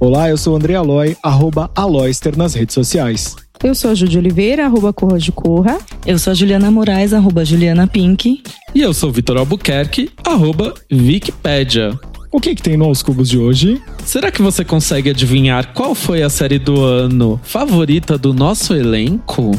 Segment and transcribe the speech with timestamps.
[0.00, 3.34] Olá, eu sou o André Aloy, arroba Aloyster nas redes sociais.
[3.64, 5.76] Eu sou a Júlia Oliveira, arroba Corra de Corra.
[6.06, 8.40] Eu sou a Juliana Moraes, arroba Juliana Pink.
[8.72, 11.98] E eu sou o Vitor Albuquerque, arroba Wikipedia.
[12.30, 13.82] O que, que tem no Aos Cubos de hoje?
[14.04, 19.50] Será que você consegue adivinhar qual foi a série do ano favorita do nosso elenco?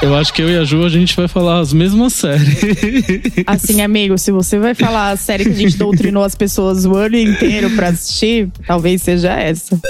[0.00, 2.60] Eu acho que eu e a Ju, a gente vai falar as mesmas séries.
[3.46, 6.94] Assim, amigo, se você vai falar a série que a gente doutrinou as pessoas o
[6.94, 9.80] ano inteiro pra assistir, talvez seja essa.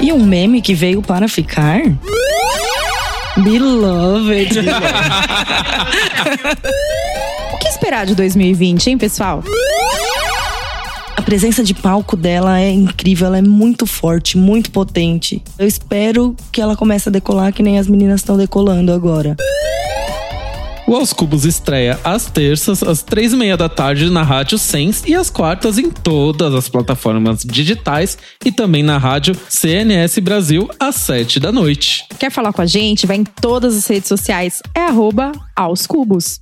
[0.00, 1.82] E um meme que veio para ficar?
[3.36, 4.60] Beloved.
[7.52, 9.44] o que esperar de 2020, hein, pessoal?
[11.16, 15.42] A presença de palco dela é incrível, ela é muito forte, muito potente.
[15.58, 19.36] Eu espero que ela comece a decolar que nem as meninas estão decolando agora.
[20.86, 25.02] O Aos Cubos estreia às terças, às três e meia da tarde na Rádio Sens
[25.06, 30.96] e às quartas em todas as plataformas digitais e também na rádio CNS Brasil às
[30.96, 32.04] sete da noite.
[32.18, 33.06] Quer falar com a gente?
[33.06, 34.60] Vai em todas as redes sociais.
[34.74, 36.40] É arroba aos cubos.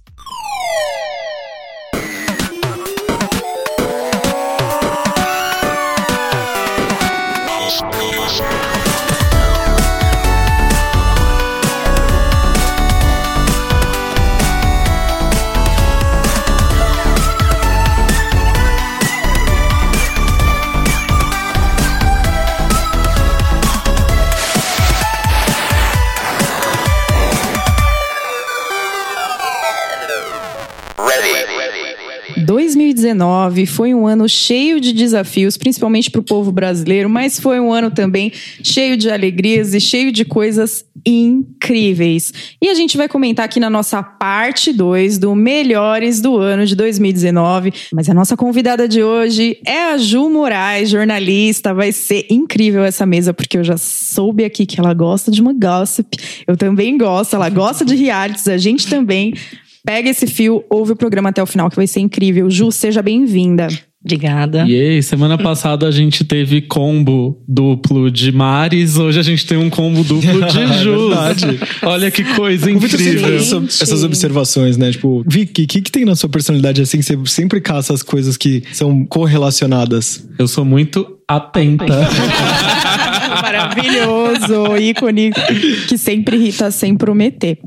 [33.01, 37.73] 2019 foi um ano cheio de desafios, principalmente para o povo brasileiro, mas foi um
[37.73, 42.33] ano também cheio de alegrias e cheio de coisas incríveis.
[42.61, 46.77] E a gente vai comentar aqui na nossa parte 2 do Melhores do ano de
[46.77, 47.73] 2019.
[47.93, 51.73] Mas a nossa convidada de hoje é a Ju Moraes, jornalista.
[51.73, 55.55] Vai ser incrível essa mesa, porque eu já soube aqui que ela gosta de uma
[55.55, 56.19] gossip.
[56.47, 59.35] Eu também gosto, ela gosta de realities, a gente também.
[59.85, 62.51] Pega esse fio, ouve o programa até o final, que vai ser incrível.
[62.51, 63.69] Ju, seja bem-vinda.
[64.03, 64.65] Obrigada.
[64.67, 69.59] E aí, semana passada a gente teve combo duplo de Mares, hoje a gente tem
[69.59, 71.11] um combo duplo de é Ju.
[71.83, 73.37] Olha que coisa incrível.
[73.37, 74.91] essas observações, né?
[74.91, 78.03] Tipo, Vicky, o que, que tem na sua personalidade assim que você sempre caça as
[78.03, 80.27] coisas que são correlacionadas?
[80.39, 81.85] Eu sou muito atenta.
[83.43, 85.31] Maravilhoso, ícone
[85.89, 87.59] que sempre irrita sem prometer.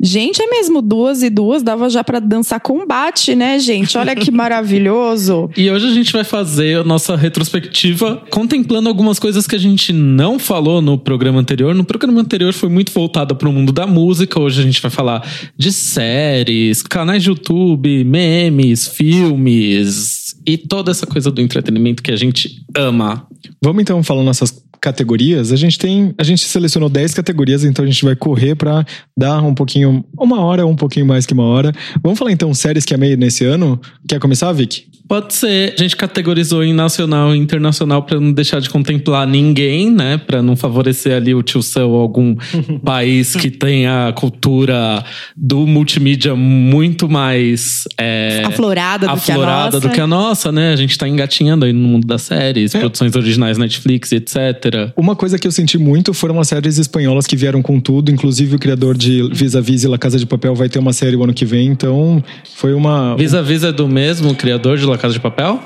[0.00, 3.96] Gente, é mesmo duas e duas, dava já para dançar combate, né, gente?
[3.96, 5.50] Olha que maravilhoso.
[5.56, 9.92] E hoje a gente vai fazer a nossa retrospectiva contemplando algumas coisas que a gente
[9.92, 11.74] não falou no programa anterior.
[11.74, 14.38] No programa anterior foi muito voltado para o mundo da música.
[14.38, 21.06] Hoje a gente vai falar de séries, canais de YouTube, memes, filmes e toda essa
[21.06, 23.26] coisa do entretenimento que a gente ama.
[23.62, 27.88] Vamos então falar nossas categorias, a gente tem, a gente selecionou 10 categorias, então a
[27.88, 28.84] gente vai correr para
[29.16, 31.72] dar um pouquinho, uma hora um pouquinho mais que uma hora.
[32.02, 33.80] Vamos falar então séries que amei nesse ano?
[34.06, 34.86] Quer começar, Vic?
[35.06, 35.74] Pode ser.
[35.78, 40.16] A gente categorizou em nacional e internacional para não deixar de contemplar ninguém, né?
[40.16, 42.34] Para não favorecer ali o tio Sam ou algum
[42.82, 45.04] país que tenha a cultura
[45.36, 50.72] do multimídia muito mais é, aflorada, do, aflorada que do que a nossa, né?
[50.72, 52.78] A gente tá engatinhando aí no mundo das séries, é.
[52.78, 54.92] produções originais Netflix, etc.
[54.96, 58.56] Uma coisa que eu senti muito foram as séries espanholas que vieram com tudo, inclusive
[58.56, 61.14] o criador de Vis a Vis e La Casa de Papel vai ter uma série
[61.14, 62.24] o ano que vem, então
[62.56, 63.14] foi uma.
[63.16, 65.62] Vis a Vis é do mesmo criador de La Casa de Papel?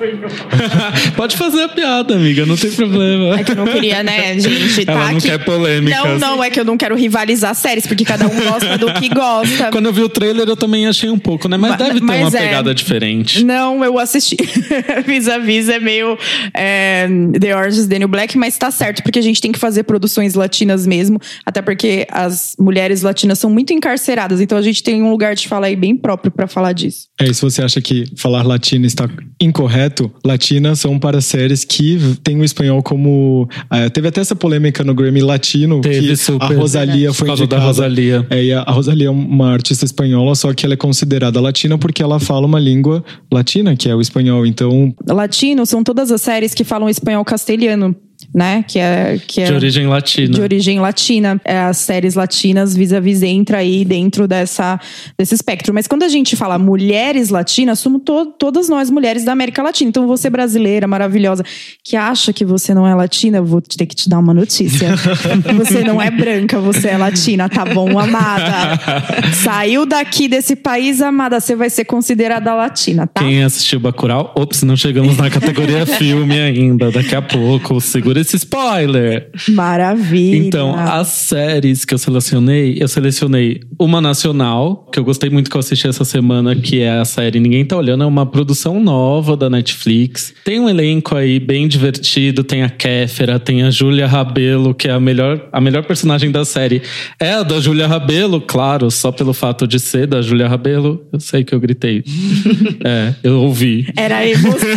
[1.17, 3.39] Pode fazer a piada, amiga, não tem problema.
[3.39, 4.85] É que eu não queria, né, gente?
[4.85, 5.29] Tá Ela não aqui.
[5.29, 5.97] quer polêmica.
[5.97, 9.09] Não, não, é que eu não quero rivalizar séries, porque cada um gosta do que
[9.09, 9.71] gosta.
[9.73, 11.57] Quando eu vi o trailer, eu também achei um pouco, né?
[11.57, 12.47] Mas, mas deve ter mas uma é...
[12.47, 13.45] pegada diferente.
[13.45, 14.37] Não, eu assisti.
[15.07, 16.19] Vis a Vis é meio
[16.55, 19.59] é, The Orange is the New Black, mas tá certo, porque a gente tem que
[19.59, 24.83] fazer produções latinas mesmo, até porque as mulheres latinas são muito encarceradas, então a gente
[24.83, 27.09] tem um lugar de fala aí bem próprio para falar disso.
[27.21, 29.09] É, e se você acha que falar latina está
[29.41, 33.49] incorreto, latina são para séries que têm o espanhol como.
[33.71, 36.45] É, teve até essa polêmica no Grammy Latino, teve, que super.
[36.45, 37.61] a Rosalia foi indicada.
[37.61, 38.27] Da Rosalia.
[38.31, 41.79] É, e a, a Rosalia é uma artista espanhola, só que ela é considerada latina
[41.79, 44.47] porque ela fala uma língua latina, que é o espanhol.
[44.47, 44.95] Então.
[45.07, 47.95] Latino são todas as séries que falam espanhol castelhano.
[48.35, 48.65] Né?
[48.69, 50.35] Que é, que é De origem latina.
[50.35, 51.41] de origem latina.
[51.45, 54.79] É, As séries latinas vis-a-vis entra aí dentro dessa,
[55.19, 55.73] desse espectro.
[55.75, 59.89] Mas quando a gente fala mulheres latinas, somos to- todas nós mulheres da América Latina.
[59.89, 61.45] Então você brasileira, maravilhosa,
[61.83, 64.91] que acha que você não é latina, eu vou ter que te dar uma notícia.
[65.57, 68.79] você não é branca, você é latina, tá bom, amada?
[69.43, 73.21] Saiu daqui desse país, amada, você vai ser considerada latina, tá?
[73.23, 74.33] Quem assistiu Bacurau?
[74.37, 76.91] Ops, não chegamos na categoria filme ainda.
[76.91, 79.31] Daqui a pouco, segura esse spoiler.
[79.49, 80.47] Maravilha.
[80.47, 85.57] Então, as séries que eu selecionei, eu selecionei uma nacional, que eu gostei muito que
[85.57, 89.37] eu assisti essa semana, que é a série Ninguém Tá Olhando, é uma produção nova
[89.37, 90.35] da Netflix.
[90.45, 94.93] Tem um elenco aí bem divertido, tem a Kéfera, tem a Júlia Rabelo, que é
[94.93, 96.83] a melhor, a melhor personagem da série.
[97.21, 101.07] É a da Júlia Rabelo, claro, só pelo fato de ser da Júlia Rabelo.
[101.13, 102.03] Eu sei que eu gritei.
[102.85, 103.87] é, eu ouvi.
[103.97, 104.69] Era a emoção.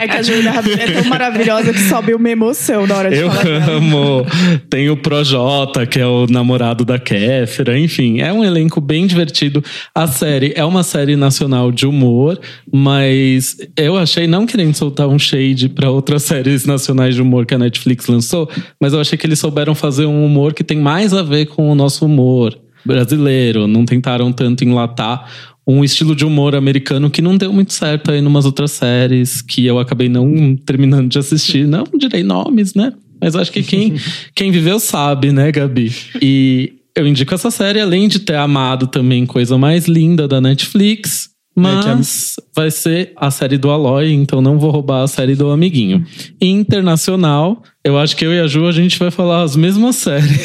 [0.00, 3.16] é que a Júlia Rabelo é tão maravilhosa que sobe uma emoção na hora de
[3.16, 3.72] Eu dela.
[3.72, 4.26] amo.
[4.70, 7.78] Tem o Projota, que é o namorado da Kéfera.
[7.78, 9.62] Enfim, é um elenco bem divertido.
[9.94, 12.38] A série é uma série nacional de humor,
[12.72, 17.54] mas eu achei, não querendo soltar um shade para outras séries nacionais de humor que
[17.54, 18.48] a Netflix lançou,
[18.80, 21.70] mas eu achei que eles souberam fazer um humor que tem mais a ver com
[21.70, 23.66] o nosso humor brasileiro.
[23.66, 25.28] Não tentaram tanto enlatar
[25.66, 29.66] um estilo de humor americano que não deu muito certo aí numas outras séries que
[29.66, 31.66] eu acabei não terminando de assistir.
[31.66, 32.92] Não direi nomes, né?
[33.20, 33.94] Mas acho que quem,
[34.34, 35.92] quem viveu sabe, né, Gabi?
[36.22, 41.30] E eu indico essa série, além de ter amado também coisa mais linda da Netflix.
[41.56, 46.04] Mas vai ser a série do Aloy, então não vou roubar a série do amiguinho.
[46.38, 50.44] Internacional, eu acho que eu e a Ju a gente vai falar as mesmas séries.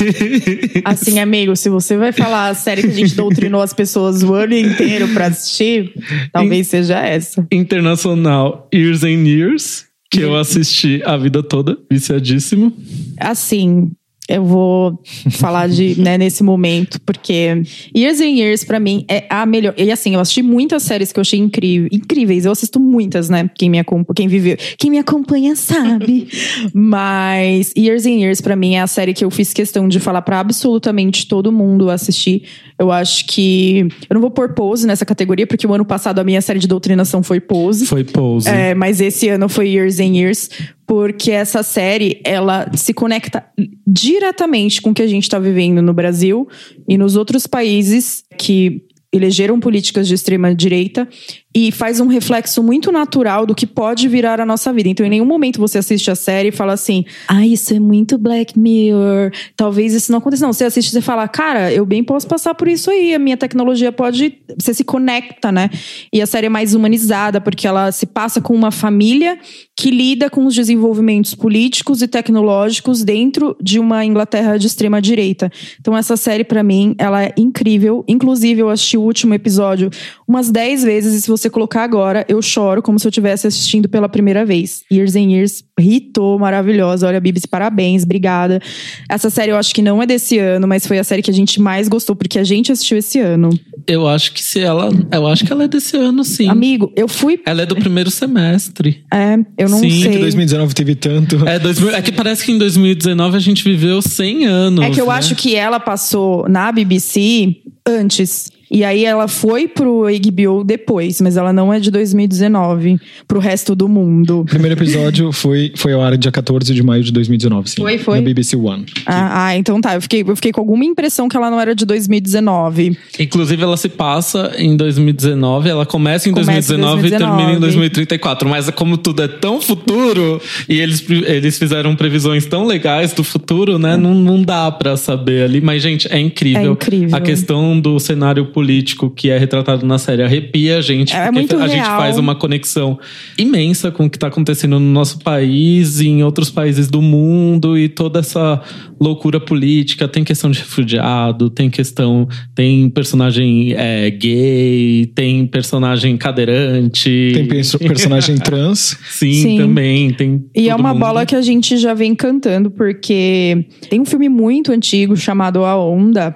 [0.86, 4.34] Assim, amigo, se você vai falar a série que a gente doutrinou as pessoas o
[4.34, 5.94] ano inteiro pra assistir,
[6.31, 7.46] talvez seja essa.
[7.52, 12.72] Internacional Years and Years, que eu assisti a vida toda, viciadíssimo.
[13.19, 13.92] Assim,
[14.36, 15.00] eu vou
[15.31, 17.63] falar de, né, nesse momento, porque
[17.95, 19.74] Years and Years, pra mim, é a melhor.
[19.78, 22.45] E assim, eu assisti muitas séries que eu achei incrível, incríveis.
[22.45, 23.50] Eu assisto muitas, né?
[23.56, 26.28] Quem me acompanha, quem viveu, quem me acompanha sabe.
[26.74, 30.22] Mas Years and Years, pra mim, é a série que eu fiz questão de falar
[30.22, 32.44] pra absolutamente todo mundo assistir.
[32.81, 33.88] Eu acho que.
[34.10, 36.68] Eu não vou pôr pose nessa categoria, porque o ano passado a minha série de
[36.68, 37.86] doutrinação foi pose.
[37.86, 38.50] Foi Pose.
[38.50, 40.50] É, mas esse ano foi Years and Years,
[40.88, 43.45] porque essa série, ela se conecta
[43.86, 46.48] diretamente com o que a gente está vivendo no Brasil
[46.89, 48.81] e nos outros países que
[49.13, 51.07] elegeram políticas de extrema direita
[51.53, 54.89] e faz um reflexo muito natural do que pode virar a nossa vida.
[54.89, 58.18] Então, em nenhum momento você assiste a série e fala assim: ah, isso é muito
[58.18, 60.45] Black Mirror, talvez isso não aconteça.
[60.45, 63.38] Não, você assiste e fala: cara, eu bem posso passar por isso aí, a minha
[63.38, 64.38] tecnologia pode.
[64.57, 65.69] Você se conecta, né?
[66.13, 69.38] E a série é mais humanizada, porque ela se passa com uma família
[69.81, 75.51] que lida com os desenvolvimentos políticos e tecnológicos dentro de uma Inglaterra de extrema direita.
[75.80, 78.06] Então essa série para mim, ela é incrível.
[78.07, 79.89] Inclusive eu assisti o último episódio
[80.28, 83.89] umas 10 vezes e se você colocar agora, eu choro como se eu estivesse assistindo
[83.89, 84.83] pela primeira vez.
[84.92, 87.07] Years and Years, ritou, maravilhosa.
[87.07, 88.62] Olha, Bibis, parabéns, obrigada.
[89.10, 91.33] Essa série eu acho que não é desse ano, mas foi a série que a
[91.33, 93.50] gente mais gostou porque a gente assistiu esse ano.
[93.88, 94.89] Eu acho que se ela.
[95.12, 96.48] Eu acho que ela é desse ano, sim.
[96.48, 99.04] Amigo, eu fui, Ela é do primeiro semestre.
[99.12, 100.12] é, eu não Sim, que sei.
[100.12, 101.48] Que 2019 teve tanto.
[101.48, 104.86] É, 2000 é que parece que em 2019 a gente viveu 100 anos.
[104.86, 105.13] É que eu né?
[105.13, 107.56] acho que ela passou na BBC
[107.88, 108.51] antes.
[108.71, 112.97] E aí ela foi pro HBO depois, mas ela não é de 2019
[113.27, 114.39] pro resto do mundo.
[114.39, 117.81] O primeiro episódio foi, foi ao ar dia 14 de maio de 2019, sim.
[117.81, 118.19] Foi, foi?
[118.19, 118.85] Na BBC One.
[119.06, 119.95] Ah, ah, então tá.
[119.95, 122.97] Eu fiquei, eu fiquei com alguma impressão que ela não era de 2019.
[123.19, 127.37] Inclusive, ela se passa em 2019, ela começa em Começa em 2019, e 2019.
[127.37, 128.47] termina em 2034.
[128.47, 133.78] Mas como tudo é tão futuro, e eles, eles fizeram previsões tão legais do futuro,
[133.78, 133.97] né?
[133.97, 135.59] Não, não dá pra saber ali.
[135.59, 136.61] Mas, gente, é incrível.
[136.61, 137.18] É incrível.
[137.18, 138.60] A questão do cenário político
[139.09, 141.13] que é retratado na série arrepia a gente.
[141.15, 141.97] É porque muito a gente real.
[141.99, 142.99] faz uma conexão
[143.37, 147.77] imensa com o que tá acontecendo no nosso país e em outros países do mundo
[147.77, 148.61] e toda essa
[148.99, 150.07] loucura política.
[150.07, 152.27] Tem questão de refugiado, tem questão.
[152.56, 157.31] Tem personagem é, gay, tem personagem cadeirante.
[157.33, 158.97] Tem perso- personagem trans.
[159.09, 159.57] Sim, Sim.
[159.57, 160.11] também.
[160.13, 160.99] Tem E é uma mundo.
[160.99, 165.75] bola que a gente já vem cantando, porque tem um filme muito antigo chamado A
[165.77, 166.35] Onda.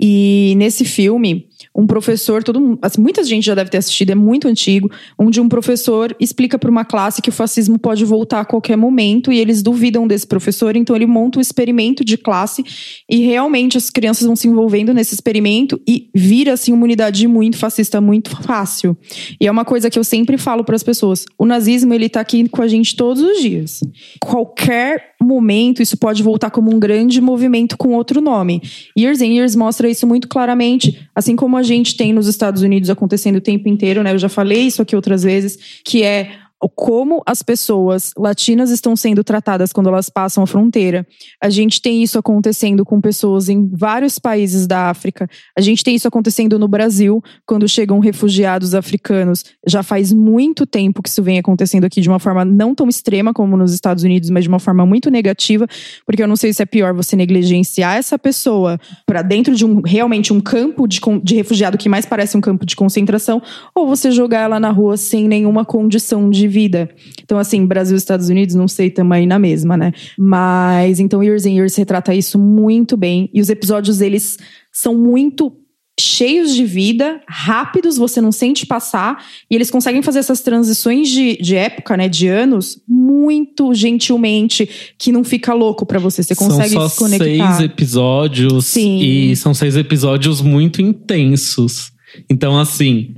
[0.00, 4.14] E nesse filme, um professor, todo mundo, assim, muita gente já deve ter assistido, é
[4.14, 8.44] muito antigo, onde um professor explica para uma classe que o fascismo pode voltar a
[8.44, 12.64] qualquer momento e eles duvidam desse professor, então ele monta um experimento de classe
[13.08, 17.56] e realmente as crianças vão se envolvendo nesse experimento e vira assim uma unidade muito
[17.56, 18.96] fascista muito fácil.
[19.40, 22.20] E é uma coisa que eu sempre falo para as pessoas, o nazismo ele tá
[22.20, 23.80] aqui com a gente todos os dias.
[24.20, 28.62] Qualquer momento isso pode voltar como um grande movimento com outro nome.
[28.96, 32.90] Years and Years mostra isso muito claramente, assim como a gente tem nos Estados Unidos
[32.90, 34.12] acontecendo o tempo inteiro, né?
[34.12, 36.30] Eu já falei isso aqui outras vezes, que é
[36.68, 41.06] como as pessoas latinas estão sendo tratadas quando elas passam a fronteira.
[41.42, 45.28] A gente tem isso acontecendo com pessoas em vários países da África.
[45.56, 49.44] A gente tem isso acontecendo no Brasil, quando chegam refugiados africanos.
[49.66, 53.32] Já faz muito tempo que isso vem acontecendo aqui de uma forma não tão extrema
[53.32, 55.66] como nos Estados Unidos, mas de uma forma muito negativa,
[56.04, 59.80] porque eu não sei se é pior você negligenciar essa pessoa para dentro de um
[59.80, 63.40] realmente um campo de, de refugiado que mais parece um campo de concentração,
[63.74, 66.90] ou você jogar ela na rua sem nenhuma condição de vida.
[67.22, 69.92] Então, assim, Brasil e Estados Unidos, não sei, também na mesma, né?
[70.18, 73.30] Mas, então, Years and Years retrata isso muito bem.
[73.32, 74.36] E os episódios, eles
[74.70, 75.56] são muito
[76.00, 81.36] cheios de vida, rápidos, você não sente passar, e eles conseguem fazer essas transições de,
[81.36, 86.70] de época, né, de anos, muito gentilmente, que não fica louco para você, você consegue
[86.70, 87.56] são só se conectar.
[87.56, 88.98] seis episódios Sim.
[89.00, 91.92] e são seis episódios muito intensos.
[92.28, 93.14] Então, assim,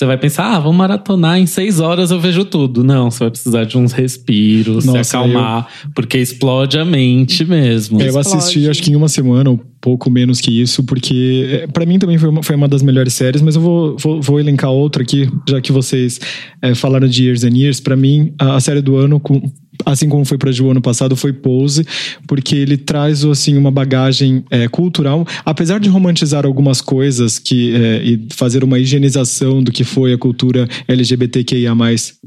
[0.00, 2.82] você vai pensar, ah, vou maratonar em seis horas eu vejo tudo.
[2.82, 8.00] Não, você vai precisar de uns respiros, Nossa, se acalmar, porque explode a mente mesmo.
[8.00, 8.70] Eu assisti, Explode.
[8.70, 12.16] acho que em uma semana, um pouco menos que isso, porque é, pra mim também
[12.16, 15.28] foi uma, foi uma das melhores séries, mas eu vou, vou, vou elencar outra aqui,
[15.46, 16.18] já que vocês
[16.62, 17.78] é, falaram de Years and Years.
[17.78, 19.52] Pra mim, a, a série do ano, com-
[19.84, 21.86] assim como foi pra Ju ano passado, foi Pose,
[22.26, 28.02] porque ele traz assim uma bagagem é, cultural, apesar de romantizar algumas coisas que é,
[28.02, 31.74] e fazer uma higienização do que foi a cultura LGBTQIA+,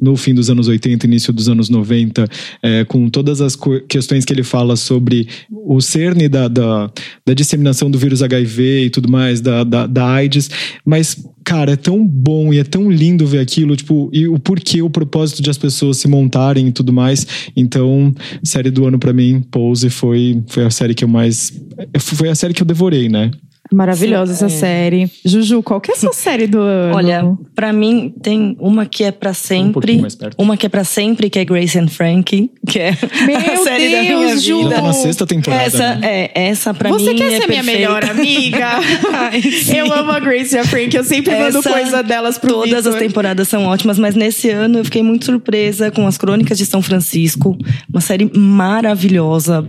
[0.02, 2.28] no fim dos anos 80, início dos anos 90,
[2.62, 3.58] é, com todas as
[3.88, 6.92] questões que ele fala sobre o cerne da, da,
[7.26, 10.50] da disseminação do vírus HIV e tudo mais, da, da, da AIDS,
[10.86, 14.82] mas cara, é tão bom e é tão lindo ver aquilo, tipo, e o porquê,
[14.82, 17.26] o propósito de as pessoas se montarem e tudo mais.
[17.56, 21.52] Então, série do ano pra mim, Pose foi foi a série que eu mais
[22.00, 23.32] foi a série que eu devorei, né?
[23.72, 24.50] Maravilhosa essa É.
[24.50, 25.12] série.
[25.26, 26.96] Juju, qual que é a sua série do ano?
[26.96, 27.24] Olha,
[27.56, 30.36] pra mim tem uma que é pra sempre, perto.
[30.38, 32.92] uma que é pra sempre, que é Grace and Frankie, que é
[33.26, 34.64] Meu a série da minha Deus, Ju!
[34.64, 34.76] vida.
[34.76, 35.64] Tá na sexta temporada.
[35.64, 36.30] Essa né?
[36.36, 37.72] é essa pra Você mim quer é ser minha perfeita.
[37.80, 38.68] melhor amiga?
[39.14, 39.78] Ai, sim.
[39.78, 42.84] eu amo a Grace e a Frank, eu sempre mando Essa- coisa delas pro Todas
[42.84, 42.94] Vitor.
[42.94, 46.66] as temporadas são ótimas, mas nesse ano eu fiquei muito surpresa com as Crônicas de
[46.66, 47.58] São Francisco,
[47.90, 49.66] uma série maravilhosa,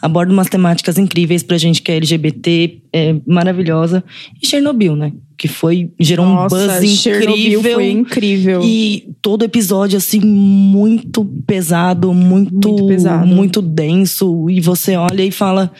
[0.00, 4.02] aborda umas temáticas incríveis pra gente que é LGBT, é maravilhosa.
[4.42, 5.12] E Chernobyl, né?
[5.36, 7.74] Que foi gerou Nossa, um buzz Chernobyl incrível.
[7.74, 8.60] foi incrível.
[8.64, 13.26] E todo episódio, assim, muito pesado, muito, Muito pesado.
[13.26, 14.48] muito denso.
[14.50, 15.72] E você olha e fala.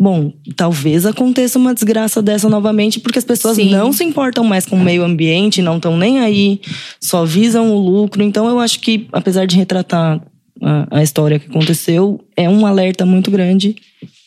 [0.00, 3.68] Bom, talvez aconteça uma desgraça dessa novamente, porque as pessoas Sim.
[3.70, 6.60] não se importam mais com o meio ambiente, não estão nem aí,
[7.00, 8.22] só visam o lucro.
[8.22, 10.22] Então, eu acho que, apesar de retratar
[10.62, 13.76] a, a história que aconteceu, é um alerta muito grande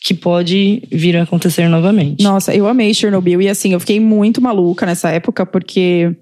[0.04, 2.22] que pode vir a acontecer novamente.
[2.22, 3.40] Nossa, eu amei Chernobyl.
[3.40, 6.14] E assim, eu fiquei muito maluca nessa época, porque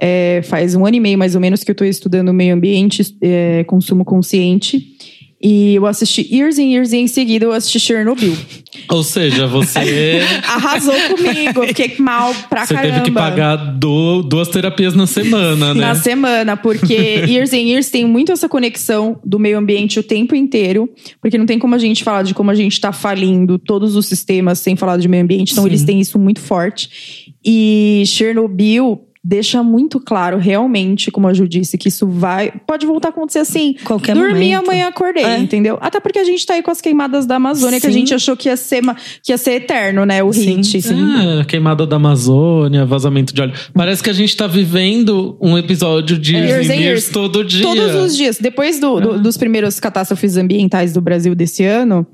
[0.00, 3.16] é, faz um ano e meio mais ou menos que eu tô estudando meio ambiente,
[3.20, 4.96] é, consumo consciente.
[5.40, 8.36] E eu assisti Years and Years e em seguida eu assisti Chernobyl.
[8.90, 12.94] Ou seja, você, Arrasou comigo, fiquei mal pra você caramba.
[12.94, 15.80] teve que pagar do- duas terapias na semana, né?
[15.80, 16.94] Na semana, porque
[17.28, 20.88] Years and Years tem muito essa conexão do meio ambiente o tempo inteiro,
[21.20, 24.06] porque não tem como a gente falar de como a gente tá falindo todos os
[24.06, 25.70] sistemas sem falar de meio ambiente, então Sim.
[25.70, 27.34] eles têm isso muito forte.
[27.44, 29.00] E Chernobyl
[29.30, 32.50] deixa muito claro, realmente, como a Ju disse, que isso vai.
[32.66, 33.74] Pode voltar a acontecer assim.
[33.84, 34.64] Qualquer Dormi momento.
[34.64, 35.38] amanhã acordei, É.
[35.38, 35.76] entendeu?
[35.82, 37.98] Até porque a gente tá aí com as queimadas da Amazônia, que a Sim.
[37.98, 38.80] gente achou que ia ser,
[39.22, 40.22] que ia ser eterno, né?
[40.22, 40.80] O Sim, hit.
[40.80, 41.40] sim.
[41.40, 43.52] É, queimada da Amazônia, vazamento de óleo.
[43.74, 47.08] Parece que a gente tá vivendo um episódio de Years Years and Years.
[47.10, 47.62] todo dia.
[47.62, 48.38] Todos os dias.
[48.40, 52.06] Depois do, do- dos primeiros catástrofes ambientais do Brasil desse ano,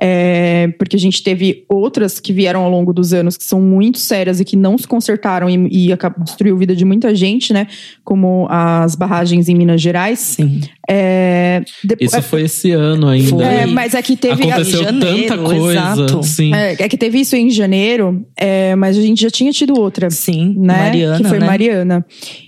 [0.00, 3.98] é, porque a gente teve outras que vieram ao longo dos anos que são muito
[3.98, 7.66] sérias e que não se consertaram e, e destruiu a vida de muita gente, né?
[8.02, 10.18] Como as barragens em Minas Gerais.
[10.18, 10.60] Sim.
[10.88, 13.28] É, depo- Isso foi esse ano ainda.
[13.30, 13.44] Foi.
[13.44, 14.42] é, mas é que teve.
[14.44, 15.72] Aconteceu em janeiro, tanta coisa.
[15.72, 16.22] exato.
[16.22, 16.54] Sim.
[16.54, 20.10] É, é que teve isso em janeiro, é, mas a gente já tinha tido outra.
[20.10, 20.76] Sim, né?
[20.76, 21.46] Mariana, Que foi né?
[21.46, 22.06] Mariana.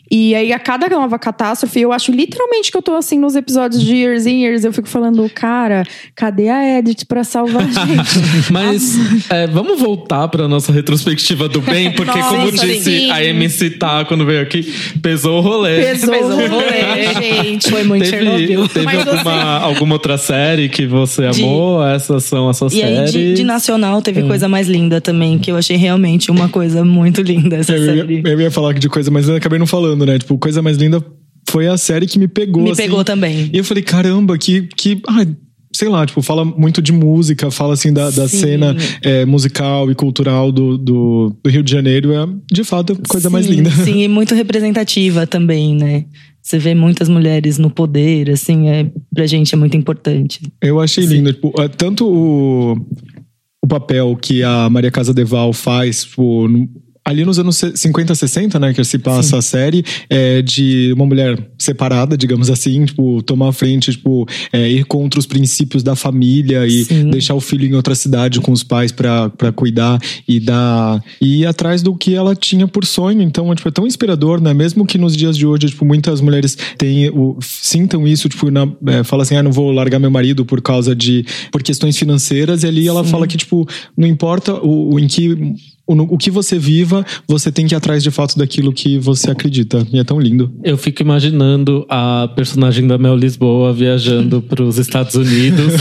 [0.08, 3.82] E aí, a cada nova catástrofe, eu acho literalmente que eu tô assim nos episódios
[3.82, 4.64] de Years and Years.
[4.64, 5.82] Eu fico falando, cara,
[6.14, 7.96] cadê a Edith pra salvar a gente?
[8.52, 8.94] Mas
[9.28, 12.66] é, vamos voltar para nossa retrospectiva do bem, porque Nossa, como sim.
[12.68, 15.80] disse a MC Tá quando veio aqui, pesou o rolê.
[15.86, 17.68] Pesou Pesou o o rolê, gente.
[17.68, 18.25] Foi muito Teve,
[18.72, 21.84] Teve Mas alguma, alguma outra série que você De- amou?
[21.86, 23.12] Essas são as suas E aí, séries?
[23.12, 24.22] de, de nacional, teve É.
[24.26, 28.14] coisa mais linda também, que eu achei realmente uma coisa muito linda essa Eu série.
[28.20, 30.18] ia, eu ia falar de coisa mais linda, acabei não falando, né?
[30.18, 31.02] Tipo, coisa mais linda
[31.48, 32.62] foi a série que me pegou.
[32.62, 32.82] Me assim.
[32.82, 33.50] pegou também.
[33.52, 34.62] E eu falei, caramba, que.
[34.76, 35.26] que ai,
[35.74, 39.94] sei lá, tipo, fala muito de música, fala assim da, da cena é, musical e
[39.94, 42.12] cultural do, do, do Rio de Janeiro.
[42.14, 43.70] É, de fato, a coisa mais Sim, linda.
[43.70, 46.04] Sim, e muito representativa também, né?
[46.46, 50.40] Você vê muitas mulheres no poder, assim, é, pra gente é muito importante.
[50.62, 51.32] Eu achei lindo.
[51.32, 52.74] Tipo, é, tanto o,
[53.60, 56.68] o papel que a Maria Casa Deval faz, tipo, no-
[57.06, 61.38] ali nos anos 50, 60, né, que se passa a série, é de uma mulher
[61.56, 66.66] separada, digamos assim, tipo, tomar a frente, tipo, é, ir contra os princípios da família
[66.66, 67.10] e Sim.
[67.10, 71.46] deixar o filho em outra cidade com os pais pra cuidar e dar e ir
[71.46, 73.22] atrás do que ela tinha por sonho.
[73.22, 74.52] Então, tipo, é tão inspirador, né?
[74.52, 78.66] Mesmo que nos dias de hoje, tipo, muitas mulheres têm o, sintam isso, tipo, na,
[78.88, 82.64] é, fala assim, ah, não vou largar meu marido por causa de por questões financeiras.
[82.64, 83.64] E ali ela fala que tipo,
[83.96, 85.54] não importa o, o em que
[85.86, 89.86] o, que você viva, você tem que ir atrás de fato daquilo que você acredita.
[89.92, 90.52] E é tão lindo.
[90.64, 95.72] Eu fico imaginando a personagem da Mel Lisboa viajando para os Estados Unidos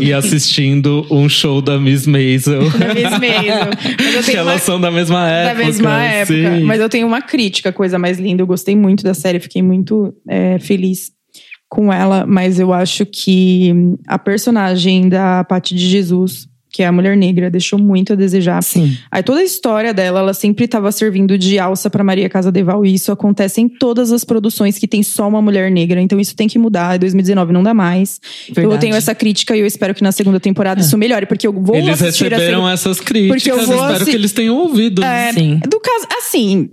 [0.00, 2.62] e assistindo um show da Miss Maisel.
[2.70, 3.70] Da Miss Maisel.
[4.22, 5.64] Que tenho uma- elas são da mesma da época.
[5.66, 6.34] mesma época.
[6.58, 6.64] sim.
[6.64, 8.42] Mas eu tenho uma crítica, coisa mais linda.
[8.42, 11.10] Eu gostei muito da série, fiquei muito é, feliz
[11.68, 12.26] com ela.
[12.26, 13.72] Mas eu acho que
[14.06, 18.62] a personagem da Paty de Jesus, que é a mulher negra, deixou muito a desejar.
[18.62, 18.96] Sim.
[19.10, 22.84] Aí toda a história dela, ela sempre estava servindo de alça para Maria Casa Deval.
[22.86, 26.00] E isso acontece em todas as produções que tem só uma mulher negra.
[26.00, 26.96] Então isso tem que mudar.
[26.96, 28.20] Em 2019 não dá mais.
[28.48, 28.80] Então eu Verdade.
[28.86, 31.26] tenho essa crítica e eu espero que na segunda temporada isso melhore.
[31.26, 32.72] Porque eu vou Eles assistir a receberam segunda...
[32.72, 33.42] essas críticas.
[33.42, 35.04] Porque eu vou espero assi- que eles tenham ouvido.
[35.04, 35.60] É, Sim.
[35.68, 36.70] do caso, assim.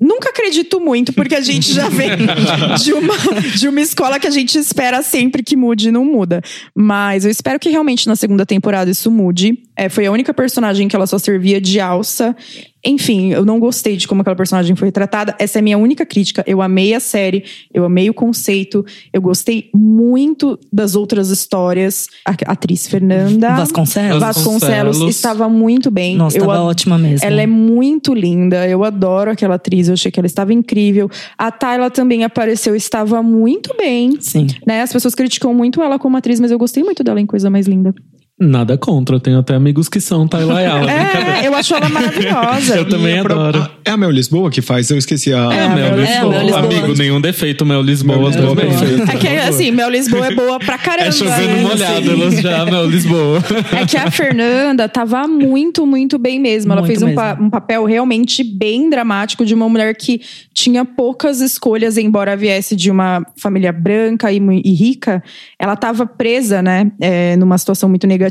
[0.00, 2.10] Nunca acredito muito, porque a gente já vem
[2.82, 3.16] de uma,
[3.56, 6.42] de uma escola que a gente espera sempre que mude e não muda.
[6.74, 9.58] Mas eu espero que realmente na segunda temporada isso mude.
[9.76, 12.36] É, foi a única personagem que ela só servia de alça.
[12.84, 15.34] Enfim, eu não gostei de como aquela personagem foi retratada.
[15.38, 16.44] Essa é a minha única crítica.
[16.46, 17.44] Eu amei a série,
[17.74, 22.06] eu amei o conceito, eu gostei muito das outras histórias.
[22.24, 24.20] A atriz Fernanda Vasconcelos.
[24.20, 26.16] Vasconcelos estava muito bem.
[26.16, 27.26] Nossa, eu tava ad- ótima mesmo.
[27.26, 31.10] ela é muito linda, eu adoro aquela atriz, eu achei que ela estava incrível.
[31.36, 34.18] A Tayla também apareceu, estava muito bem.
[34.20, 34.46] Sim.
[34.66, 34.82] Né?
[34.82, 37.66] As pessoas criticam muito ela como atriz, mas eu gostei muito dela em Coisa Mais
[37.66, 37.92] Linda.
[38.40, 40.90] Nada contra, eu tenho até amigos que são Tayla Ayala.
[40.90, 42.76] É, eu acho ela maravilhosa.
[42.78, 43.68] Eu também E a pro- adoro.
[43.84, 44.88] É a Mel Lisboa que faz?
[44.90, 45.38] Eu esqueci a.
[45.52, 46.16] É, a Mel Mel Lisboa.
[46.16, 46.64] É, Mel Lisboa.
[46.64, 48.68] Amigo, nenhum defeito, Mel Lisboa Mel Lisboa, também.
[48.78, 49.10] perfeito.
[49.10, 51.08] É que, assim, Mel Lisboa é boa pra caramba.
[51.08, 51.62] É chovendo né?
[51.62, 53.42] molhado, elas já, Mel Lisboa.
[53.80, 56.70] É que a Fernanda tava muito, muito bem mesmo.
[56.72, 57.20] Ela Muito fez um, mesmo.
[57.20, 60.20] pa- um papel realmente bem dramático de uma mulher que
[60.54, 65.22] tinha poucas escolhas, embora viesse de uma família branca e, e rica.
[65.58, 68.27] Ela tava presa, né, é, numa situação muito negativa.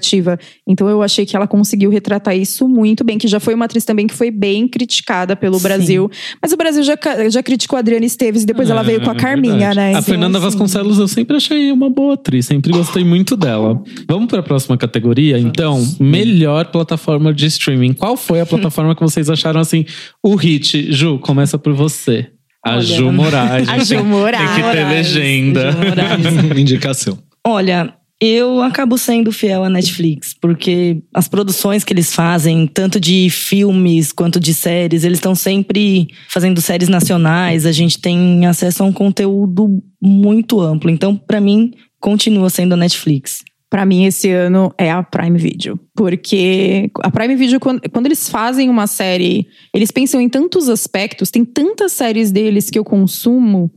[0.68, 3.86] Então eu achei que ela conseguiu retratar isso muito bem, que já foi uma atriz
[3.86, 5.64] também que foi bem criticada pelo Sim.
[5.64, 6.12] Brasil.
[6.42, 6.98] Mas o Brasil já,
[7.30, 9.76] já criticou a Adriana Esteves e depois ela veio com a É Carminha, verdade.
[9.78, 9.88] né?
[9.88, 13.82] A Então, Fernanda assim, Vasconcelos eu sempre achei uma boa atriz, sempre gostei muito dela.
[14.08, 15.86] Vamos para a próxima categoria, então.
[16.00, 17.94] Melhor plataforma de streaming.
[17.94, 19.86] Qual foi a plataforma que vocês acharam assim
[20.24, 20.92] o hit?
[20.92, 22.28] Ju, começa por você.
[22.66, 23.68] A Olha, Ju Moraes.
[23.70, 24.52] A Ju Moraes.
[24.52, 25.78] Tem que ter legenda.
[26.58, 27.18] Indicação.
[27.46, 33.30] Olha, eu acabo sendo fiel à Netflix, porque as produções que eles fazem, tanto de
[33.30, 38.86] filmes quanto de séries, eles estão sempre fazendo séries nacionais, a gente tem acesso a
[38.86, 40.90] um conteúdo muito amplo.
[40.90, 43.44] Então, pra mim, continua sendo a Netflix.
[43.70, 45.78] Pra mim, esse ano é a Prime Video.
[45.96, 51.30] Porque a Prime Video, quando, quando eles fazem uma série, eles pensam em tantos aspectos,
[51.30, 53.70] tem tantas séries deles que eu consumo.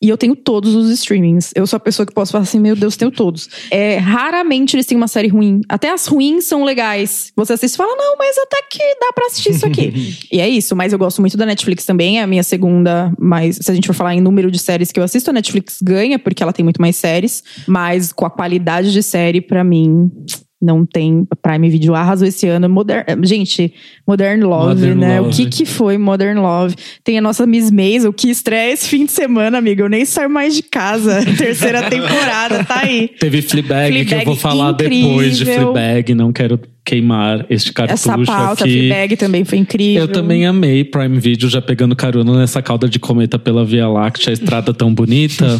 [0.00, 1.50] E eu tenho todos os streamings.
[1.56, 3.48] Eu sou a pessoa que posso falar assim, meu Deus, tenho todos.
[3.70, 5.60] É, raramente eles têm uma série ruim.
[5.68, 7.32] Até as ruins são legais.
[7.34, 10.16] Você assiste e fala, não, mas até que dá pra assistir isso aqui.
[10.30, 12.20] e é isso, mas eu gosto muito da Netflix também.
[12.20, 15.00] É a minha segunda, mas se a gente for falar em número de séries que
[15.00, 17.42] eu assisto, a Netflix ganha, porque ela tem muito mais séries.
[17.66, 20.12] Mas com a qualidade de série, pra mim,
[20.60, 22.68] não tem Prime Video arrasou esse ano.
[22.68, 23.72] Modern, gente,
[24.06, 25.20] Modern Love, Modern né?
[25.20, 25.30] Love.
[25.30, 26.74] O que que foi Modern Love?
[27.04, 29.84] Tem a nossa Miss Maisel, que estreia esse fim de semana, amiga.
[29.84, 31.24] Eu nem saio mais de casa.
[31.38, 33.08] Terceira temporada, tá aí.
[33.20, 35.08] Teve Fleabag, que eu Fleabag vou falar incrível.
[35.08, 36.14] depois de Fleabag.
[36.14, 38.88] Não quero queimar este cartucho Essa pauta, aqui.
[38.88, 40.02] Fleabag também foi incrível.
[40.02, 44.30] Eu também amei Prime Video, já pegando carona nessa cauda de cometa pela Via Láctea,
[44.30, 45.46] a estrada tão bonita.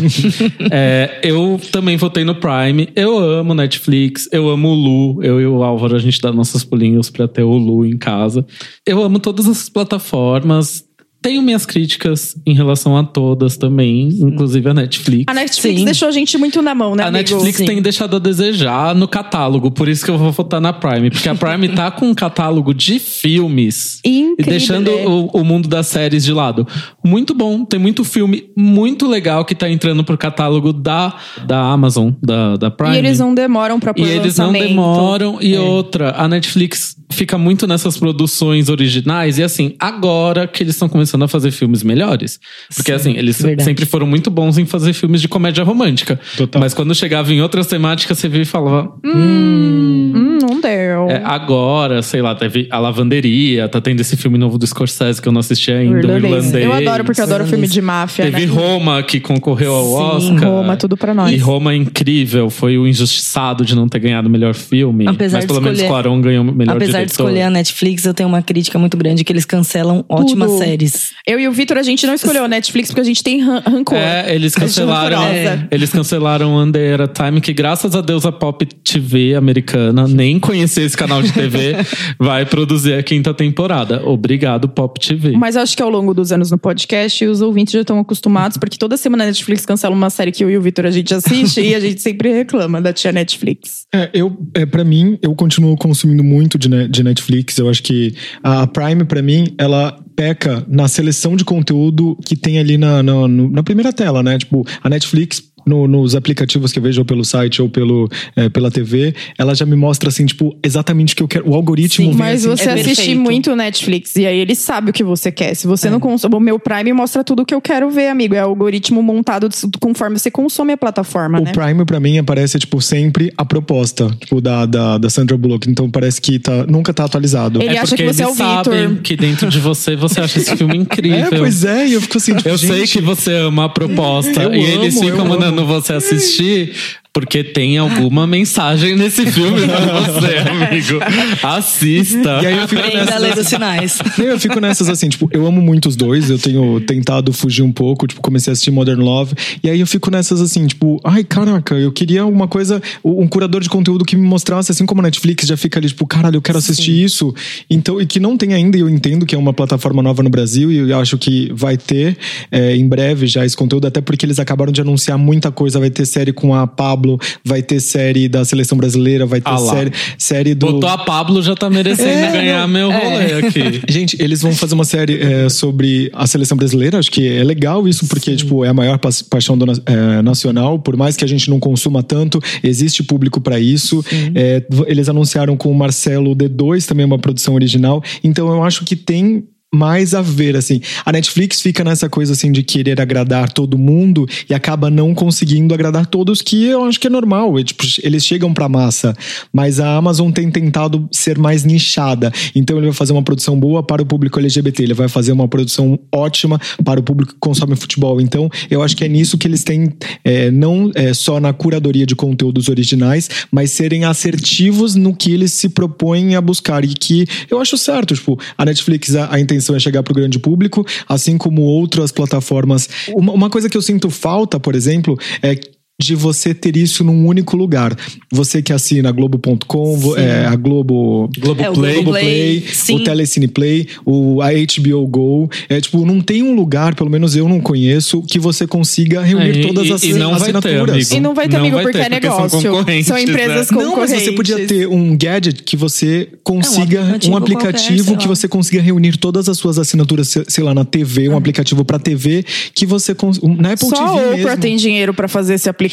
[0.71, 2.89] É, eu também votei no Prime.
[2.95, 5.23] Eu amo Netflix, eu amo o Lu.
[5.23, 8.47] Eu e o Álvaro, a gente dá nossos pulinhos pra ter o Lu em casa.
[8.87, 10.88] Eu amo todas essas plataformas.
[11.21, 15.25] Tenho minhas críticas em relação a todas também, inclusive a Netflix.
[15.27, 15.85] A Netflix Sim.
[15.85, 17.19] deixou a gente muito na mão, né, A amigo?
[17.19, 17.67] Netflix Sim.
[17.67, 21.11] tem deixado a desejar no catálogo, por isso que eu vou votar na Prime.
[21.11, 24.01] Porque a Prime tá com um catálogo de filmes.
[24.05, 24.37] Incrível.
[24.39, 26.67] E deixando o, o mundo das séries de lado.
[27.05, 31.15] Muito bom, tem muito filme muito legal que tá entrando pro catálogo da,
[31.47, 32.95] da Amazon, da, da Prime.
[32.95, 35.39] E eles não demoram pra pôr E eles não demoram.
[35.41, 39.39] E outra, a Netflix fica muito nessas produções originais.
[39.39, 42.39] E assim, agora que eles estão começando a fazer filmes melhores.
[42.75, 43.65] Porque assim, eles verdade.
[43.65, 46.21] sempre foram muito bons em fazer filmes de comédia romântica.
[46.37, 46.61] Total.
[46.61, 48.93] Mas quando chegava em outras temáticas, você via e falava.
[49.05, 51.09] Hum, não deu.
[51.11, 55.29] É, agora, sei lá, teve a lavanderia, tá tendo esse filme novo do Scorsese que
[55.29, 56.25] eu não assisti ainda, o Irlandês.
[56.25, 56.65] irlandês.
[56.65, 58.25] Eu adoro, porque eu adoro filme de máfia.
[58.25, 58.53] Teve né?
[58.53, 59.85] Roma que concorreu ao
[60.21, 60.51] Sim, Oscar.
[60.51, 61.33] Roma, tudo pra nós.
[61.33, 65.07] E Roma é incrível, foi o injustiçado de não ter ganhado o melhor filme.
[65.07, 67.25] Apesar mas pelo menos Cuarón ganhou o melhor Apesar de diretor.
[67.29, 71.13] escolher a Netflix, eu tenho uma crítica muito grande que eles cancelam ótimas séries.
[71.27, 73.63] Eu e o Vitor, a gente não escolheu a Netflix porque a gente tem ran-
[73.67, 73.97] rancor.
[73.99, 75.19] É, eles é cancelaram.
[75.19, 75.69] rancorosa.
[75.71, 80.83] Eles cancelaram Under a Time, que graças a Deus a Pop TV americana, nem conhecer
[80.83, 81.75] esse canal de TV,
[82.19, 84.03] vai produzir a quinta temporada.
[84.07, 85.33] Obrigado, Pop TV.
[85.33, 88.57] Mas eu acho que ao longo dos anos no podcast, os ouvintes já estão acostumados,
[88.57, 91.15] porque toda semana a Netflix cancela uma série que eu e o Vitor a gente
[91.15, 93.87] assiste e a gente sempre reclama da tia Netflix.
[93.95, 97.59] É, eu, é, para mim, eu continuo consumindo muito de, de Netflix.
[97.59, 102.59] Eu acho que a Prime, pra mim, ela peca na seleção de conteúdo que tem
[102.59, 104.39] ali na, na, na primeira tela, né?
[104.39, 105.48] Tipo, a Netflix.
[105.69, 109.55] No- nos aplicativos que eu vejo, ou pelo site, ou pelo, é, pela TV, ela
[109.55, 111.49] já me mostra, assim, tipo, exatamente o que eu quero.
[111.49, 113.21] O algoritmo Sim, vem Mas assim, você é assiste perfeito.
[113.21, 115.55] muito Netflix e aí ele sabe o que você quer.
[115.55, 118.35] Se você não consome, o meu Prime mostra tudo o que eu quero ver, amigo.
[118.35, 119.49] É algoritmo montado
[119.81, 121.53] conforme você consome a plataforma, O né?
[121.53, 125.69] Prime, pra mim, aparece, tipo, sempre a proposta, tipo, da, da, da Sandra Bullock.
[125.71, 127.61] Então parece que tá, nunca tá atualizado.
[127.63, 129.03] Ele acha porque que você é o eles sabem Vitor.
[129.03, 131.19] que dentro de você você acha esse filme incrível.
[131.19, 133.69] É, pois é, e eu fico assim, tipo, Eu sei gente, que você ama a
[133.69, 134.43] proposta.
[134.43, 136.75] Eu e eles amo, ficam eu mandando você assistir
[137.19, 141.01] porque tem alguma mensagem nesse filme pra você, amigo.
[141.43, 142.41] Assista.
[142.45, 143.99] E aí eu fico Aprenda a nessas, ler assim, os sinais.
[144.17, 147.63] Não, eu fico nessas assim, tipo, eu amo muito os dois, eu tenho tentado fugir
[147.63, 151.01] um pouco, tipo, comecei a assistir Modern Love, e aí eu fico nessas assim, tipo,
[151.03, 155.01] ai, caraca, eu queria alguma coisa, um curador de conteúdo que me mostrasse, assim como
[155.01, 157.35] a Netflix já fica ali, tipo, caralho, eu quero assistir isso.
[157.69, 160.31] Então, e que não tem ainda, e eu entendo que é uma plataforma nova no
[160.31, 162.17] Brasil, e eu acho que vai ter
[162.53, 165.91] é, em breve já esse conteúdo, até porque eles acabaram de anunciar muita coisa, vai
[165.91, 167.08] ter série com a Pablo,
[167.45, 170.67] vai ter série da seleção brasileira, vai ter Ah série, série do.
[170.67, 173.81] Botou a Pablo já tá merecendo É, ganhar meu rolê aqui.
[173.89, 176.99] Gente, eles vão fazer uma série é, sobre a seleção brasileira.
[176.99, 180.79] Acho que é legal isso, porque tipo, é a maior pa- paixão do, é, nacional.
[180.79, 184.05] Por mais que a gente não consuma tanto, existe público para isso.
[184.35, 188.03] É, eles anunciaram com o Marcelo D2, também uma produção original.
[188.25, 190.81] Então eu acho que tem mais a ver, assim.
[191.05, 195.75] A Netflix fica nessa coisa, assim, de querer agradar todo mundo e acaba não conseguindo
[195.75, 197.59] agradar todos, que eu acho que é normal.
[197.59, 199.15] É, tipo, eles chegam pra massa.
[199.53, 202.33] Mas a Amazon tem tentado ser mais nichada.
[202.55, 204.83] Então ele vai fazer uma produção boa para o público LGBT.
[204.83, 208.21] Ele vai fazer uma produção ótima para o público que consome futebol.
[208.21, 209.93] Então eu acho que é nisso que eles têm,
[210.25, 215.53] é, não é, só na curadoria de conteúdos originais, mas serem assertivos no que eles
[215.53, 216.85] se propõem a buscar.
[216.85, 218.15] E que eu acho certo.
[218.15, 222.13] Tipo, a Netflix, a, a intenção é chegar para o grande público, assim como outras
[222.13, 222.89] plataformas.
[223.15, 225.59] Uma, uma coisa que eu sinto falta, por exemplo, é
[226.01, 227.97] de você ter isso num único lugar.
[228.31, 231.29] Você que assina a Globo.com, é, a Globo.
[231.37, 231.67] Globoplay.
[231.67, 231.95] É, o Globoplay.
[231.95, 232.95] Globoplay, sim.
[232.97, 235.51] o Telecine Play, o, a HBO Go.
[235.69, 239.59] É tipo, não tem um lugar, pelo menos eu não conheço, que você consiga reunir
[239.59, 240.95] É, todas e- as e não vai ter, assinaturas.
[240.95, 241.15] amigo.
[241.17, 242.71] E não vai ter, Não amigo, vai porque ter, é porque são negócio.
[242.71, 243.77] concorrentes, São empresas né?
[243.77, 244.25] Não, mas concorrentes.
[244.25, 248.81] você podia ter um gadget que você consiga, aplicativo um aplicativo qualquer, que você consiga
[248.81, 252.87] reunir todas as suas assinaturas, se- sei lá, na TV, um aplicativo pra TV, que
[252.87, 254.61] você cons- um- na Apple Só a TV Oprah mesmo.
[254.63, 255.88] tem dinheiro pra fazer esse aplicativo,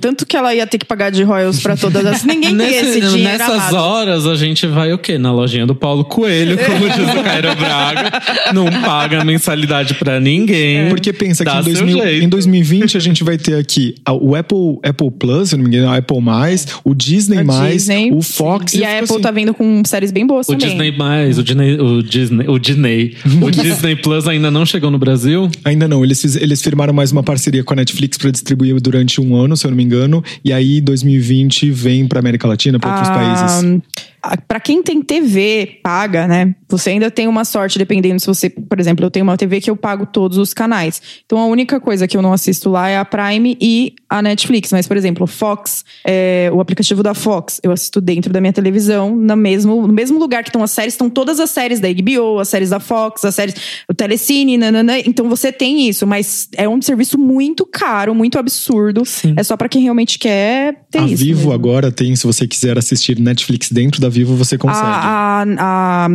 [0.00, 2.24] tanto que ela ia ter que pagar de royalties pra todas as.
[2.24, 3.38] Ninguém tem Nesse- esse dinheiro.
[3.38, 3.74] nessas amado.
[3.76, 5.18] horas a gente vai o quê?
[5.18, 8.10] Na lojinha do Paulo Coelho, como diz o Cairo Braga.
[8.54, 10.88] Não paga mensalidade pra ninguém.
[10.88, 12.24] Porque pensa que Dá em, seu 2000 jeito.
[12.24, 15.68] em 2020 a gente vai ter aqui a- o Apple, Apple Plus, se não me
[15.76, 18.12] engano, a Apple Mais, o Disney A mais, Disney.
[18.12, 18.74] o Fox.
[18.74, 20.68] E a Apple assim, tá vindo com séries bem boas O também.
[20.68, 24.98] Disney mais, o Disney, o Disney, o Disney, o Disney Plus ainda não chegou no
[24.98, 25.50] Brasil.
[25.64, 29.20] Ainda não, eles, fiz- eles firmaram mais uma parceria com a Netflix pra distribuir durante
[29.20, 32.90] um ano, se eu não me engano, e aí 2020 vem pra América Latina, pra
[32.90, 33.82] outros Ah, países.
[34.22, 36.54] A- pra quem tem TV paga, né?
[36.68, 39.70] Você ainda tem uma sorte, dependendo se você, por exemplo, eu tenho uma TV que
[39.70, 41.00] eu pago todos os canais.
[41.26, 44.70] Então a única coisa que eu não assisto lá é a Prime e a Netflix.
[44.72, 49.14] Mas, por exemplo, Fox, é, o aplicativo da Fox, eu assisto dentro da minha televisão,
[49.14, 52.38] no mesmo, no mesmo lugar que estão as séries, estão todas as séries da HBO,
[52.38, 53.54] as séries da Fox, as séries,
[53.88, 54.98] o Telecine, nanana.
[55.00, 59.04] Então você tem isso, mas é um serviço muito caro, muito absurdo.
[59.04, 59.34] Sim.
[59.36, 61.16] É só pra quem realmente quer ter a isso.
[61.24, 61.52] Vivo mesmo.
[61.52, 64.84] agora tem, se você quiser assistir Netflix dentro da Vivo, você consegue.
[64.86, 66.08] A, a, a-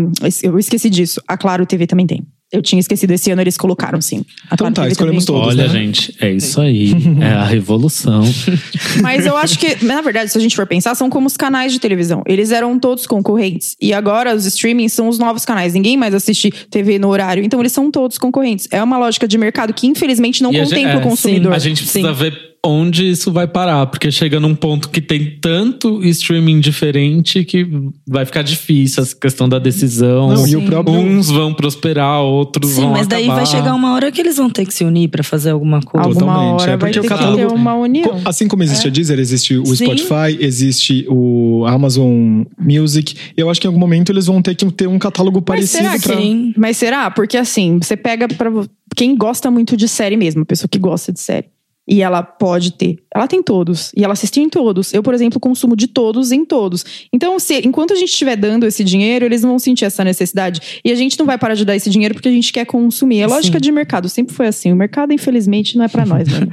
[0.44, 1.22] eu esqueci disso.
[1.28, 2.24] A Claro TV também tem.
[2.52, 4.24] Eu tinha esquecido esse ano, eles colocaram sim.
[4.50, 5.42] A Então Claro tá, TV escolhemos também.
[5.42, 5.56] todos.
[5.60, 5.74] Olha, né?
[5.80, 6.94] gente, é isso aí.
[7.20, 8.22] É a revolução.
[9.02, 11.74] Mas eu acho que, na verdade, se a gente for pensar, são como os canais
[11.74, 12.22] de televisão.
[12.26, 13.76] Eles eram todos concorrentes.
[13.82, 15.74] E agora os streamings são os novos canais.
[15.74, 17.44] Ninguém mais assiste TV no horário.
[17.44, 18.68] Então eles são todos concorrentes.
[18.72, 21.52] É uma lógica de mercado que, infelizmente, não E a gente- contempla é, o consumidor.
[21.52, 22.14] A gente precisa Sim.
[22.14, 27.66] ver onde isso vai parar, porque chega num ponto que tem tanto streaming diferente que
[28.08, 30.30] vai ficar difícil essa questão da decisão.
[30.34, 30.66] Não, e o Sim.
[30.66, 30.96] próprio.
[30.96, 34.50] Uns vão prosperar, outros Sim, vão mas daí vai chegar uma hora que eles vão
[34.50, 36.08] ter que se unir pra fazer alguma coisa.
[36.08, 38.22] Alguma Totalmente, hora é vai porque ter o que catálogo- ter uma união.
[38.26, 39.86] Assim como existe a Deezer, existe o Sim.
[39.86, 43.16] Spotify, existe o Amazon Music.
[43.38, 45.84] Eu acho que em algum momento eles vão ter que ter um catálogo Mas parecido
[45.84, 46.16] será, pra.
[46.18, 46.52] Sim.
[46.54, 47.12] que, mas será?
[47.12, 50.80] Porque assim, você pega pra vo- quem gosta muito de série mesmo, a pessoa que
[50.80, 51.48] gosta de série.
[51.88, 52.98] E ela pode ter.
[53.14, 53.92] Ela tem todos.
[53.96, 54.94] E ela assiste em todos.
[54.94, 56.84] Eu, por exemplo, consumo de todos em todos.
[57.14, 60.82] Então, se, enquanto a gente estiver dando esse dinheiro, eles vão sentir essa necessidade.
[60.84, 63.20] E a gente não vai parar de dar esse dinheiro porque a gente quer consumir.
[63.20, 63.62] É lógica Sim.
[63.62, 64.10] de mercado.
[64.10, 64.74] Sempre foi assim.
[64.74, 66.48] O mercado, infelizmente, não é pra nós, né?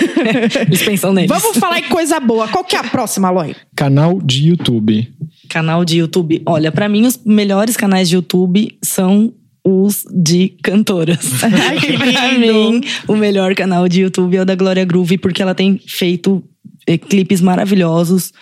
[0.66, 1.30] Eles pensam neles.
[1.30, 2.48] Vamos falar em coisa boa.
[2.48, 3.54] Qual que é a próxima, Aloy?
[3.76, 5.12] Canal de YouTube.
[5.48, 6.42] Canal de YouTube.
[6.46, 9.32] Olha, pra mim, os melhores canais de YouTube são
[9.64, 11.18] os de cantoras.
[11.42, 15.42] Ai, que pra mim, o melhor canal de YouTube é o da Glória Groove, porque
[15.42, 16.42] ela tem feito
[16.86, 18.32] eh, clipes maravilhosos,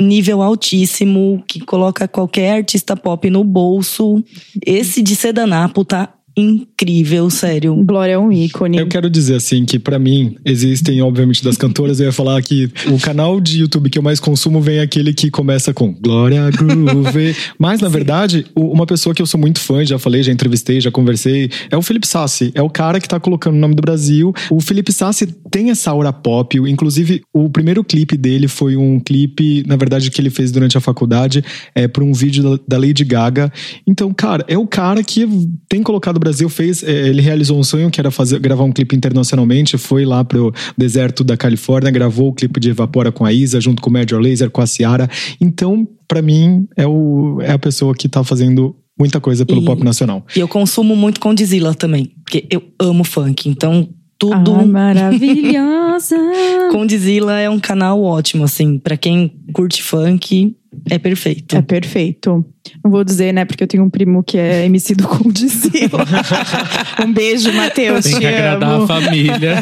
[0.00, 4.22] nível altíssimo, que coloca qualquer artista pop no bolso.
[4.64, 7.74] Esse de Sedanapo tá incrível, sério.
[7.84, 8.78] Glória é um ícone.
[8.78, 12.00] Eu quero dizer assim que pra mim existem obviamente das cantoras.
[12.00, 15.30] Eu ia falar que o canal de YouTube que eu mais consumo vem aquele que
[15.30, 17.34] começa com Glória Groove.
[17.58, 20.80] Mas na verdade, o- uma pessoa que eu sou muito fã, já falei, já entrevistei,
[20.80, 22.50] já conversei, é o Felipe Sassi.
[22.54, 24.32] É o cara que tá colocando o nome do Brasil.
[24.50, 26.56] O Felipe Sassi tem essa aura pop.
[26.58, 30.80] Inclusive, o primeiro clipe dele foi um clipe, na verdade, que ele fez durante a
[30.80, 33.52] faculdade, é para um vídeo da, Lady Gaga.
[33.86, 35.28] Então, cara, é o cara que
[35.68, 38.94] tem colocado Brasil, fez, é, ele realizou um sonho que era fazer, gravar um clipe
[38.94, 43.60] internacionalmente, foi lá pro deserto da Califórnia, gravou o clipe de Evapora com a Isa,
[43.60, 45.08] junto com o Major Lazer, com a Ciara.
[45.40, 49.64] Então, pra mim, é, o, é a pessoa que tá fazendo muita coisa pelo E-
[49.64, 50.24] pop nacional.
[50.36, 53.48] E eu consumo muito Condzilla também, porque eu amo funk.
[53.48, 54.54] Então, tudo.
[54.54, 56.16] Ai, maravilhosa.
[56.70, 58.78] Condzilla é um canal ótimo, assim.
[58.78, 60.54] Pra quem curte funk,
[60.90, 61.56] é perfeito.
[61.56, 62.44] É perfeito.
[62.84, 63.44] Não vou dizer, né?
[63.44, 66.06] Porque eu tenho um primo que é MC do Condzilla.
[67.04, 68.04] um beijo, Matheus.
[68.04, 68.84] Tem te que agradar amo.
[68.84, 69.56] a família.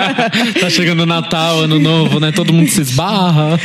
[0.58, 2.32] tá chegando Natal, Ano Novo, né?
[2.32, 3.58] Todo mundo se esbarra.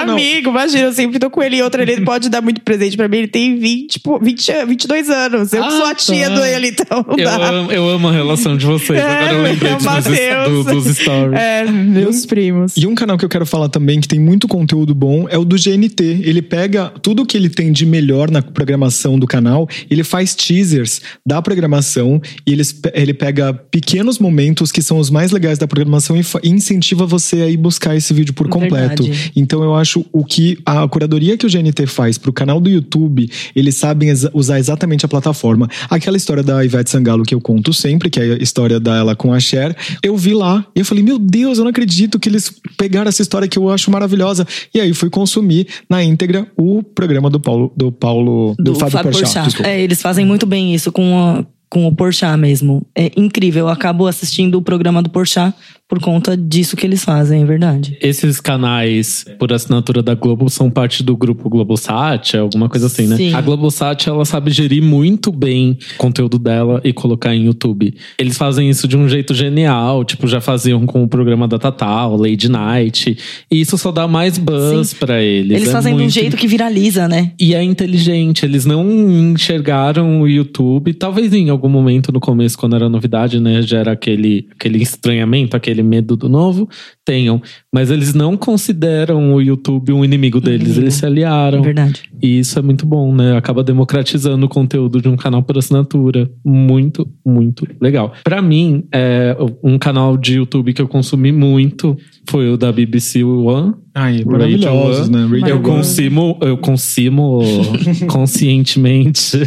[0.00, 3.08] Amigo, imagina, eu sempre tô com ele e outra, ele pode dar muito presente pra
[3.08, 3.18] mim.
[3.18, 5.52] Ele tem 20, pô, 20, an- 22 anos.
[5.52, 6.40] Eu que sou Ah, a tia tá.
[6.40, 7.36] dele, então Eu dá.
[7.48, 8.98] amo, eu amo a relação de vocês.
[8.98, 10.64] É, Agora eu lembrei meu dos, Mateus.
[10.64, 11.38] do- dos stories.
[11.40, 12.76] É, meus primos.
[12.76, 15.44] E um canal que eu quero falar também, que tem muito conteúdo bom, é o
[15.44, 16.13] do GNT.
[16.22, 21.00] Ele pega tudo que ele tem de melhor na programação do canal, ele faz teasers
[21.26, 26.16] da programação e eles, ele pega pequenos momentos que são os mais legais da programação
[26.16, 29.02] e, e incentiva você a ir buscar esse vídeo por completo.
[29.02, 29.32] Verdade.
[29.34, 33.30] Então eu acho o que a curadoria que o GNT faz pro canal do YouTube,
[33.54, 35.68] eles sabem exa- usar exatamente a plataforma.
[35.88, 39.32] Aquela história da Ivete Sangalo que eu conto sempre, que é a história dela com
[39.32, 42.52] a Cher, eu vi lá e eu falei, meu Deus, eu não acredito que eles
[42.76, 44.46] pegaram essa história que eu acho maravilhosa.
[44.74, 49.44] E aí fui consumir na íntegra o programa do Paulo, do Paulo, do, Fábio, Porchat.
[49.46, 49.68] desculpa.
[49.70, 52.86] É, eles fazem muito bem isso com, a- com o Porchat mesmo.
[52.96, 53.64] É incrível.
[53.66, 55.54] Eu acabo assistindo o programa do Porchat
[55.94, 57.96] por conta disso que eles fazem, é verdade.
[58.00, 63.16] Esses canais, por assinatura da Globo, são parte do grupo Globosat, alguma coisa assim, né?
[63.16, 63.32] Sim.
[63.32, 67.94] A Globosat, ela sabe gerir muito bem o conteúdo dela e colocar em YouTube.
[68.18, 72.16] Eles fazem isso de um jeito genial, tipo, já faziam com o programa da Tatal,
[72.16, 73.16] Lady Night.
[73.48, 75.58] E isso só dá mais buzz pra eles.
[75.58, 77.30] Eles É fazem de um muito jeito que viraliza, né?
[77.38, 78.84] E é inteligente, eles não
[79.32, 83.62] enxergaram o YouTube, talvez em algum momento no começo, quando era novidade, né?
[83.62, 86.68] Já era aquele, aquele estranhamento, aquele medo do novo,
[87.04, 87.40] tenham.
[87.72, 91.62] Mas eles não consideram o YouTube um inimigo deles, eles se aliaram.
[91.62, 92.02] Verdade.
[92.22, 93.36] E isso é muito bom, né?
[93.36, 96.30] Acaba democratizando o conteúdo de um canal por assinatura.
[96.44, 98.12] Muito, muito legal.
[98.24, 101.96] Pra mim, é um canal de YouTube que eu consumi muito
[102.28, 103.74] foi o da BBC One.
[103.94, 105.22] Ai, maravilhosos, né?
[105.22, 107.40] Radio Eu consumo, eu consumo
[108.08, 109.38] conscientemente.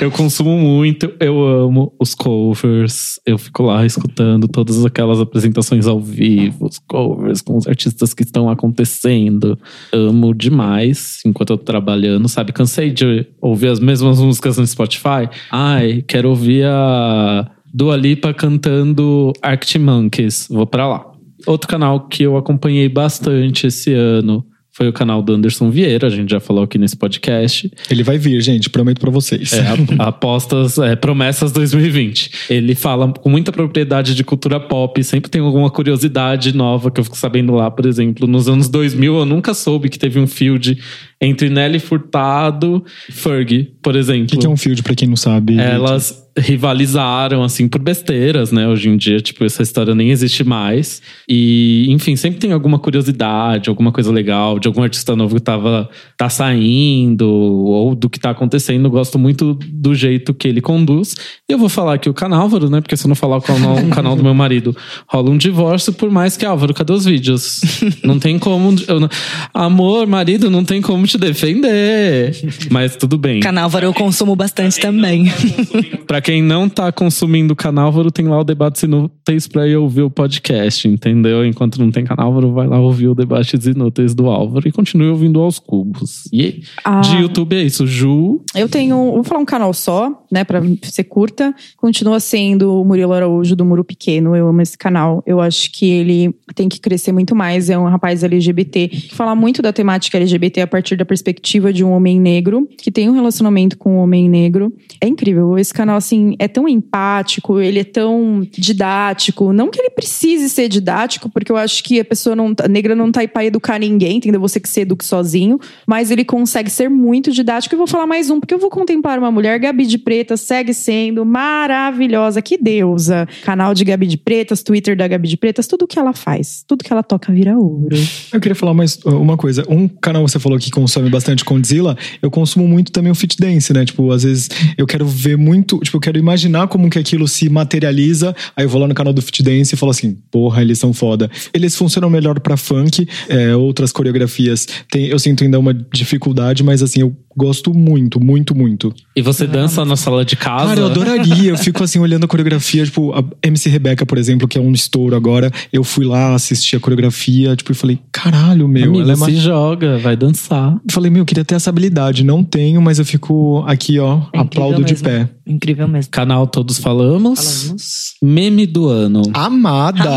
[0.00, 3.18] eu consumo muito, eu amo os covers.
[3.24, 8.22] Eu fico lá escutando todas aquelas apresentações ao vivo, os covers com os artistas que
[8.22, 9.58] estão acontecendo.
[9.92, 12.52] Amo demais enquanto eu tô trabalhando, sabe?
[12.52, 15.28] Cansei de ouvir as mesmas músicas no Spotify.
[15.50, 20.48] Ai, quero ouvir a Dua Lipa cantando Arctic Monkeys.
[20.50, 21.06] Vou pra lá.
[21.46, 26.10] Outro canal que eu acompanhei bastante esse ano foi o canal do Anderson Vieira, a
[26.10, 27.70] gente já falou aqui nesse podcast.
[27.90, 29.52] Ele vai vir, gente, prometo pra vocês.
[29.52, 29.66] É,
[30.02, 32.30] apostas, é, promessas 2020.
[32.48, 37.04] Ele fala com muita propriedade de cultura pop, sempre tem alguma curiosidade nova que eu
[37.04, 40.78] fico sabendo lá, por exemplo, nos anos 2000 eu nunca soube que teve um field
[41.22, 44.26] entre Nelly Furtado e Fergie, por O exemplo.
[44.26, 45.56] que, que é um field, pra quem não sabe?
[45.58, 48.66] Elas rivalizaram, assim, por besteiras, né?
[48.66, 51.02] Hoje em dia, tipo, essa história nem existe mais.
[51.28, 55.90] E, enfim, sempre tem alguma curiosidade, alguma coisa legal, de algum artista novo que tava,
[56.16, 58.86] tá saindo, ou do que tá acontecendo.
[58.86, 61.14] Eu Gosto muito do jeito que ele conduz.
[61.48, 62.80] E eu vou falar aqui o canálvaro, né?
[62.80, 64.74] Porque se eu não falar o canal, o canal do meu marido,
[65.06, 67.60] rola um divórcio, por mais que, Álvaro, cadê os vídeos?
[68.02, 68.72] Não tem como.
[68.72, 69.08] não-
[69.52, 72.32] Amor, marido, não tem como te defender.
[72.70, 73.40] Mas tudo bem.
[73.40, 75.26] Canálvaro eu consumo bastante também.
[76.06, 80.10] Pra quem não tá consumindo Canálvaro, tem lá o Debates Inúteis pra ir ouvir o
[80.10, 81.44] podcast, entendeu?
[81.44, 85.40] Enquanto não tem Canálvaro, vai lá ouvir o Debates Inúteis do Álvaro e continue ouvindo
[85.40, 86.28] aos cubos.
[86.32, 87.00] E Ah.
[87.00, 87.86] de YouTube é isso.
[87.86, 91.54] Ju, Eu tenho, vou falar um canal só, né, pra ser curta.
[91.76, 94.36] Continua sendo o Murilo Araújo do Muro Pequeno.
[94.36, 95.22] Eu amo esse canal.
[95.26, 97.70] Eu acho que ele tem que crescer muito mais.
[97.70, 101.84] É um rapaz LGBT que fala muito da temática LGBT a partir da perspectiva de
[101.84, 104.72] um homem negro que tem um relacionamento com um homem negro.
[105.00, 105.58] É incrível.
[105.58, 109.52] Esse canal, assim, é tão empático, ele é tão didático.
[109.52, 112.94] Não que ele precise ser didático, porque eu acho que a pessoa não, a negra
[112.94, 114.40] não tá aí pra educar ninguém, entendeu?
[114.40, 115.58] Você que se eduque sozinho.
[115.86, 117.74] Mas ele consegue ser muito didático.
[117.74, 120.72] E vou falar mais um, porque eu vou contemplar uma mulher, Gabi de Preta, segue
[120.74, 122.40] sendo maravilhosa.
[122.40, 123.28] Que deusa.
[123.42, 126.84] Canal de Gabi de Pretas, Twitter da Gabi de Pretas, tudo que ela faz, tudo
[126.84, 127.96] que ela toca vira ouro.
[128.32, 129.64] Eu queria falar mais uma coisa.
[129.68, 133.72] Um canal você falou que consome bastante Condzilla, eu consumo muito também o Fit Dance,
[133.72, 133.84] né?
[133.84, 137.48] Tipo, às vezes eu quero ver muito, tipo, eu quero imaginar como que aquilo se
[137.48, 138.34] materializa.
[138.56, 140.92] Aí eu vou lá no canal do Fit Dance e falo assim, porra, eles são
[140.92, 141.30] foda.
[141.54, 146.82] Eles funcionam melhor pra funk, é, outras coreografias tem, eu sinto ainda uma dificuldade, mas
[146.82, 148.94] assim, eu gosto muito, muito, muito.
[149.16, 150.66] e você dança na sala de casa?
[150.66, 151.50] Cara, eu adoraria.
[151.50, 154.72] Eu fico assim olhando a coreografia, tipo, a MC Rebeca, por exemplo, que é um
[154.72, 155.50] estouro agora.
[155.72, 159.36] Eu fui lá assistir a coreografia, tipo, e falei, caralho, meu, Amigo, ela é se
[159.36, 160.71] joga, vai dançar.
[160.90, 162.24] Falei, meu, eu queria ter essa habilidade.
[162.24, 165.08] Não tenho, mas eu fico aqui, ó, É aplaudo de mesmo.
[165.08, 165.28] pé.
[165.52, 166.10] Incrível mesmo.
[166.10, 167.62] Canal Todos Falamos.
[167.64, 168.14] Falamos.
[168.22, 169.22] Meme do ano.
[169.34, 170.02] Amada!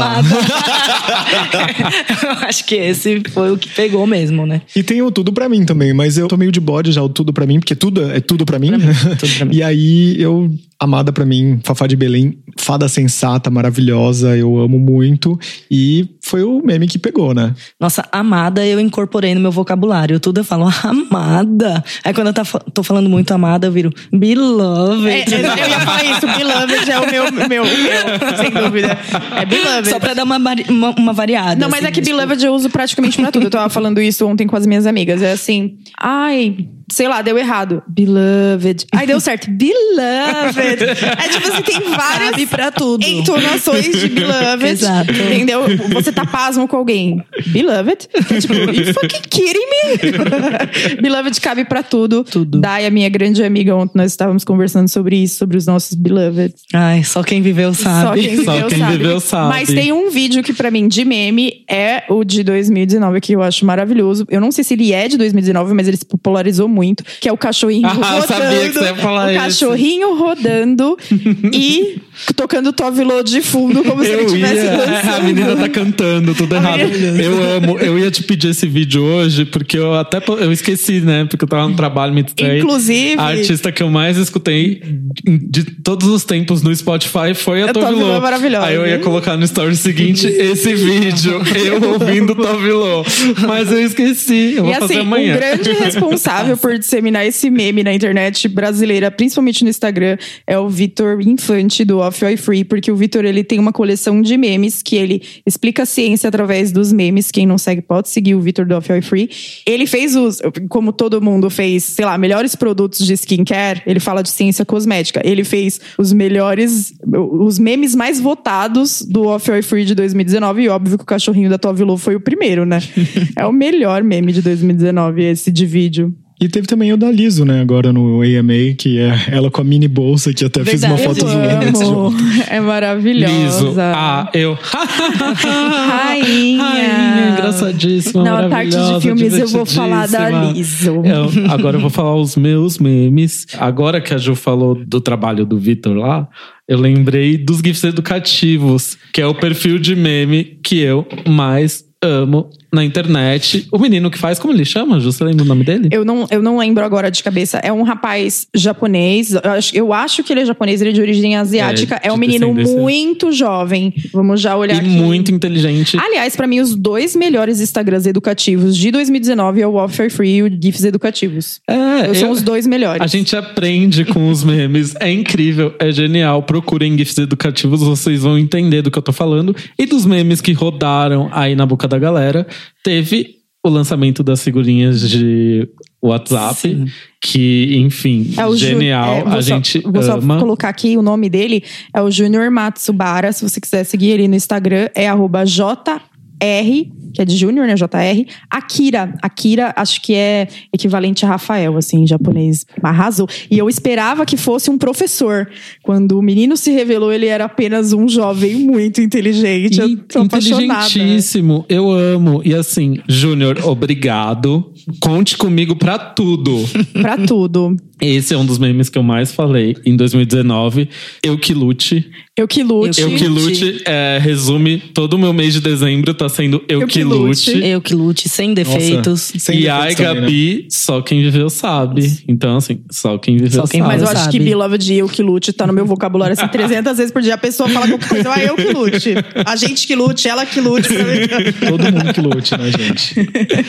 [2.24, 4.62] Eu acho que esse foi o que pegou mesmo, né?
[4.76, 7.10] E tem o tudo pra mim também, mas eu tô meio de bode já, o
[7.10, 8.72] tudo pra mim, porque tudo é tudo pra mim.
[9.20, 9.56] tudo pra mim.
[9.56, 15.38] e aí, eu, amada pra mim, Fafá de Belém, fada sensata, maravilhosa, eu amo muito.
[15.70, 17.54] E foi o meme que pegou, né?
[17.80, 20.20] Nossa, amada eu incorporei no meu vocabulário.
[20.20, 21.84] Tudo eu falo amada.
[22.04, 22.44] Aí quando eu tá
[22.74, 25.08] tô falando muito amada, eu viro beloved.
[25.08, 28.98] É, eu ia falar isso, Beloved é o meu, meu, meu sem dúvida.
[29.36, 29.90] É Beloved.
[29.90, 31.56] Só pra dar uma, uma, uma variada.
[31.56, 33.48] Não, mas assim, é que tipo, Beloved eu uso praticamente pra tudo.
[33.48, 35.22] Eu tava falando isso ontem com as minhas amigas.
[35.22, 36.56] É assim, ai,
[36.92, 37.82] sei lá, deu errado.
[37.88, 38.86] Beloved.
[38.94, 39.50] Ai, deu certo.
[39.52, 40.84] Beloved.
[40.84, 43.04] É tipo assim, tem várias pra tudo.
[43.06, 44.68] entonações de Beloved.
[44.68, 45.12] Exato.
[45.12, 45.62] Entendeu?
[45.94, 47.24] Você tá pasmo com alguém.
[47.48, 48.08] Beloved.
[48.14, 50.96] É tipo, you fucking kidding me?
[51.02, 52.24] Beloved cabe pra tudo.
[52.24, 52.60] Tudo.
[52.60, 56.54] Dai, a minha grande amiga, ontem nós estávamos conversando sobre isso, sobre os nossos Beloved.
[56.74, 58.08] Ai, só quem viveu sabe.
[58.08, 58.98] Só quem viveu, Só quem sabe.
[58.98, 59.50] viveu sabe.
[59.50, 63.42] Mas tem um vídeo que pra mim de meme é o de 2019 que eu
[63.42, 64.26] acho maravilhoso.
[64.30, 67.32] Eu não sei se ele é de 2019, mas ele se popularizou muito, que é
[67.34, 68.28] o cachorrinho Ah, rodando.
[68.28, 70.98] sabia que você ia falar o cachorrinho rodando
[71.54, 71.98] e
[72.36, 75.16] tocando Tovilo de fundo como se ele Eu ia, estivesse dançando.
[75.16, 76.80] a menina tá cantando, tudo errado.
[76.82, 81.26] Eu amo, eu ia te pedir esse vídeo hoje, porque eu até eu esqueci, né?
[81.30, 82.60] Porque eu tava no trabalho, me distraí.
[82.60, 84.82] Inclusive- A artista que eu mais escutei
[85.26, 88.12] de todos os tempos no Spotify foi a Tovilo Tovilo.
[88.14, 88.66] é maravilhosa.
[88.68, 93.06] Aí eu ia colocar no story seguinte esse vídeo, eu ouvindo Tovilo.
[93.48, 95.36] Mas eu esqueci, eu vou E fazer assim, amanhã.
[95.36, 100.68] o grande responsável por disseminar esse meme na internet brasileira, principalmente no Instagram, é o
[100.68, 104.82] Vitor Infante do Off Oi Free, porque o Vitor ele tem uma coleção de memes
[104.82, 107.30] que ele explica a ciência através dos memes.
[107.30, 109.30] Quem não segue pode seguir o Vitor do Off Oi Free.
[109.64, 113.84] Ele fez os, como todo mundo fez, sei lá, melhores produtos de skincare.
[113.86, 115.22] Ele fala de ciência cosmética.
[115.24, 120.70] Ele fez os melhores, os memes mais votados do Off Oi Free de 2019 e
[120.70, 122.80] óbvio que o cachorrinho da Tove Lo foi o primeiro, né?
[123.38, 126.25] é o melhor meme de 2019 esse de vídeo.
[126.40, 129.64] E teve também o da Liso, né, agora no AMA, que é ela com a
[129.64, 131.20] mini bolsa, que até fiz uma Verdade.
[131.22, 132.16] foto zoando.
[132.50, 133.34] É maravilhosa.
[133.68, 133.76] Liso.
[133.80, 134.58] Ah, eu.
[134.62, 136.64] Rainha.
[136.64, 138.24] Rainha, engraçadíssima.
[138.24, 140.30] Na parte de filmes eu vou falar da.
[140.52, 141.02] Liso.
[141.04, 143.46] Eu- agora eu vou falar os meus memes.
[143.58, 146.28] Agora que a Ju falou do trabalho do Vitor lá,
[146.68, 152.50] eu lembrei dos GIFs educativos, que é o perfil de meme que eu mais amo
[152.76, 153.68] na internet.
[153.72, 155.12] O menino que faz, como ele chama, Ju?
[155.12, 155.88] Você lembra o nome dele?
[155.92, 157.58] Eu não, eu não lembro agora de cabeça.
[157.60, 159.34] É um rapaz japonês.
[159.34, 162.00] Eu acho, eu acho que ele é japonês, ele é de origem asiática.
[162.04, 163.94] É, É, um menino muito jovem.
[164.14, 164.90] Vamos já olhar E aqui.
[164.90, 165.98] muito inteligente.
[166.00, 170.44] Aliás, pra mim, os dois melhores Instagrams educativos de 2019 é o Offer Free e
[170.44, 171.62] o GIFs educativos.
[171.68, 173.02] É, São eu- os dois melhores.
[173.02, 174.96] A gente aprende com os memes.
[175.00, 176.44] É incrível, é genial.
[176.44, 179.56] Procurem GIFs educativos, vocês vão entender do que eu tô falando.
[179.78, 182.46] E dos memes que rodaram aí na boca da galera,
[182.84, 185.68] teve o lançamento das figurinhas de
[186.02, 186.86] WhatsApp, Sim.
[187.20, 189.16] que, enfim, É Ju- genial.
[189.16, 190.38] é, a só- gente Vou só ama.
[190.40, 191.64] colocar aqui o nome dele.
[191.94, 193.34] É o Junior Matsubara.
[193.34, 197.76] Se você quiser seguir ele no Instagram, é arroba JR, que é de Júnior, né?
[197.76, 198.26] JR.
[198.50, 199.14] Akira.
[199.22, 202.66] Akira, acho que é equivalente a Rafael, assim, em japonês.
[202.84, 203.28] Arrasou.
[203.50, 205.50] E eu esperava que fosse um professor.
[205.82, 209.80] Quando o menino se revelou, ele era apenas um jovem muito inteligente.
[209.80, 210.86] Eu tô apaixonada.
[210.86, 212.42] inteligentíssimo, eu amo.
[212.44, 214.74] E assim, Júnior, obrigado.
[215.00, 216.64] Conte comigo pra tudo.
[216.94, 217.78] Pra tudo.
[218.02, 220.90] Esse é um dos memes que eu mais falei em 2019.
[221.24, 222.06] Eu que lute.
[222.38, 223.00] Eu que lute.
[223.00, 226.88] Eu que lute é, resume todo o meu mês de dezembro tá sendo Eu, Eu
[226.88, 227.54] que, que lute.
[227.54, 227.66] lute.
[227.66, 229.32] Eu que lute, sem defeitos.
[229.34, 230.22] Nossa, sem e ai, defeitos também, né?
[230.22, 232.12] Gabi, só quem viveu sabe.
[232.28, 233.94] Então, assim, só quem viveu Só quem sabe.
[233.94, 236.98] Mas eu acho que Beloved e eu que lute tá no meu vocabulário assim 300
[236.98, 237.36] vezes por dia.
[237.36, 239.14] A pessoa fala qualquer coisa, ah, eu que lute.
[239.46, 240.90] A gente que lute, ela que lute.
[241.66, 243.16] Todo mundo que lute, né, gente?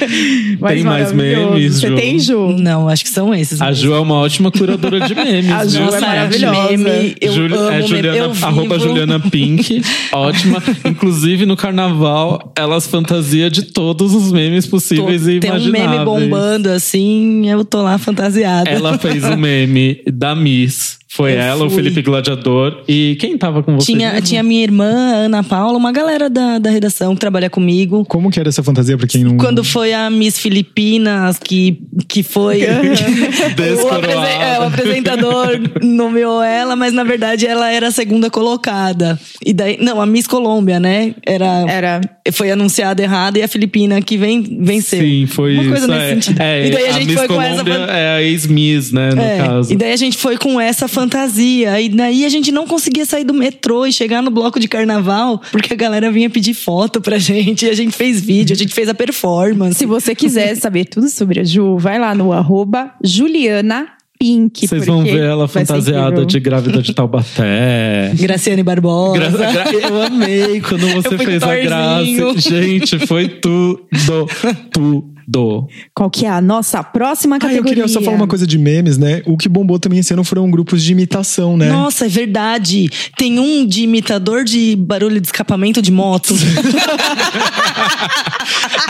[0.59, 1.95] Mas Tem mais memes, Você Ju?
[1.95, 2.53] tem, Ju?
[2.59, 3.61] Não, acho que são esses.
[3.61, 5.51] A Ju é uma ótima curadora de memes.
[5.51, 5.95] A Ju viu?
[5.95, 6.71] é maravilhosa.
[6.77, 7.89] Meme, eu Juli- amo é meme.
[7.89, 10.62] Juliana, Eu arroba Juliana Pink, ótima.
[10.85, 15.91] Inclusive no carnaval, elas fantasia de todos os memes Tô- possíveis e tem um imagináveis.
[15.91, 18.69] meme bombando assim, eu tô lá fantasiada.
[18.71, 20.99] Ela fez o meme da Miss.
[21.17, 21.83] Foi Eu ela, o fui.
[21.83, 22.83] Felipe Gladiador.
[22.87, 23.91] E quem tava com você?
[23.91, 24.85] Tinha, tinha minha irmã,
[25.25, 28.05] Ana Paula, uma galera da, da redação que trabalha comigo.
[28.05, 29.39] Como que era essa fantasia pra quem não.
[29.39, 32.61] Quando foi a Miss Filipinas, que, que foi.
[33.83, 39.19] o, apresen- é, o apresentador nomeou ela, mas na verdade ela era a segunda colocada.
[39.45, 39.79] E daí.
[39.81, 41.14] Não, a Miss Colômbia, né?
[41.25, 41.64] Era.
[41.67, 42.01] Era.
[42.33, 45.01] Foi anunciada errada e a Filipina que vem, venceu.
[45.01, 45.71] Sim, foi Uma isso.
[45.71, 46.09] coisa nesse é.
[46.14, 46.41] sentido.
[46.43, 47.64] É, e daí a, gente Miss foi com essa.
[47.64, 49.73] Colômbia é a ex-Miss, né, no É, caso.
[49.73, 51.06] E daí a gente foi com essa fantasia.
[51.09, 55.41] E daí a gente não conseguia sair do metrô e chegar no bloco de carnaval,
[55.53, 57.67] porque a galera vinha pedir foto pra gente.
[57.67, 59.79] E a gente fez vídeo, a gente fez a performance.
[59.79, 63.89] Se você quiser saber tudo sobre a Ju, vai lá no arroba Juliana
[64.19, 64.67] Pink.
[64.67, 68.13] Vocês vão ver ela fantasiada de grávida de Taubaté.
[68.17, 69.19] Graciane Barbosa.
[69.19, 72.39] Gra- gra- eu amei quando você fez a graça.
[72.41, 73.83] Gente, foi tudo.
[74.73, 75.16] Tudo.
[75.95, 77.61] Qual que é a nossa próxima Ah, categoria?
[77.61, 79.22] eu queria só falar uma coisa de memes, né?
[79.27, 81.68] O que bombou também esse ano foram grupos de imitação, né?
[81.68, 82.89] Nossa, é verdade.
[83.16, 86.35] Tem um de imitador de barulho de escapamento de moto.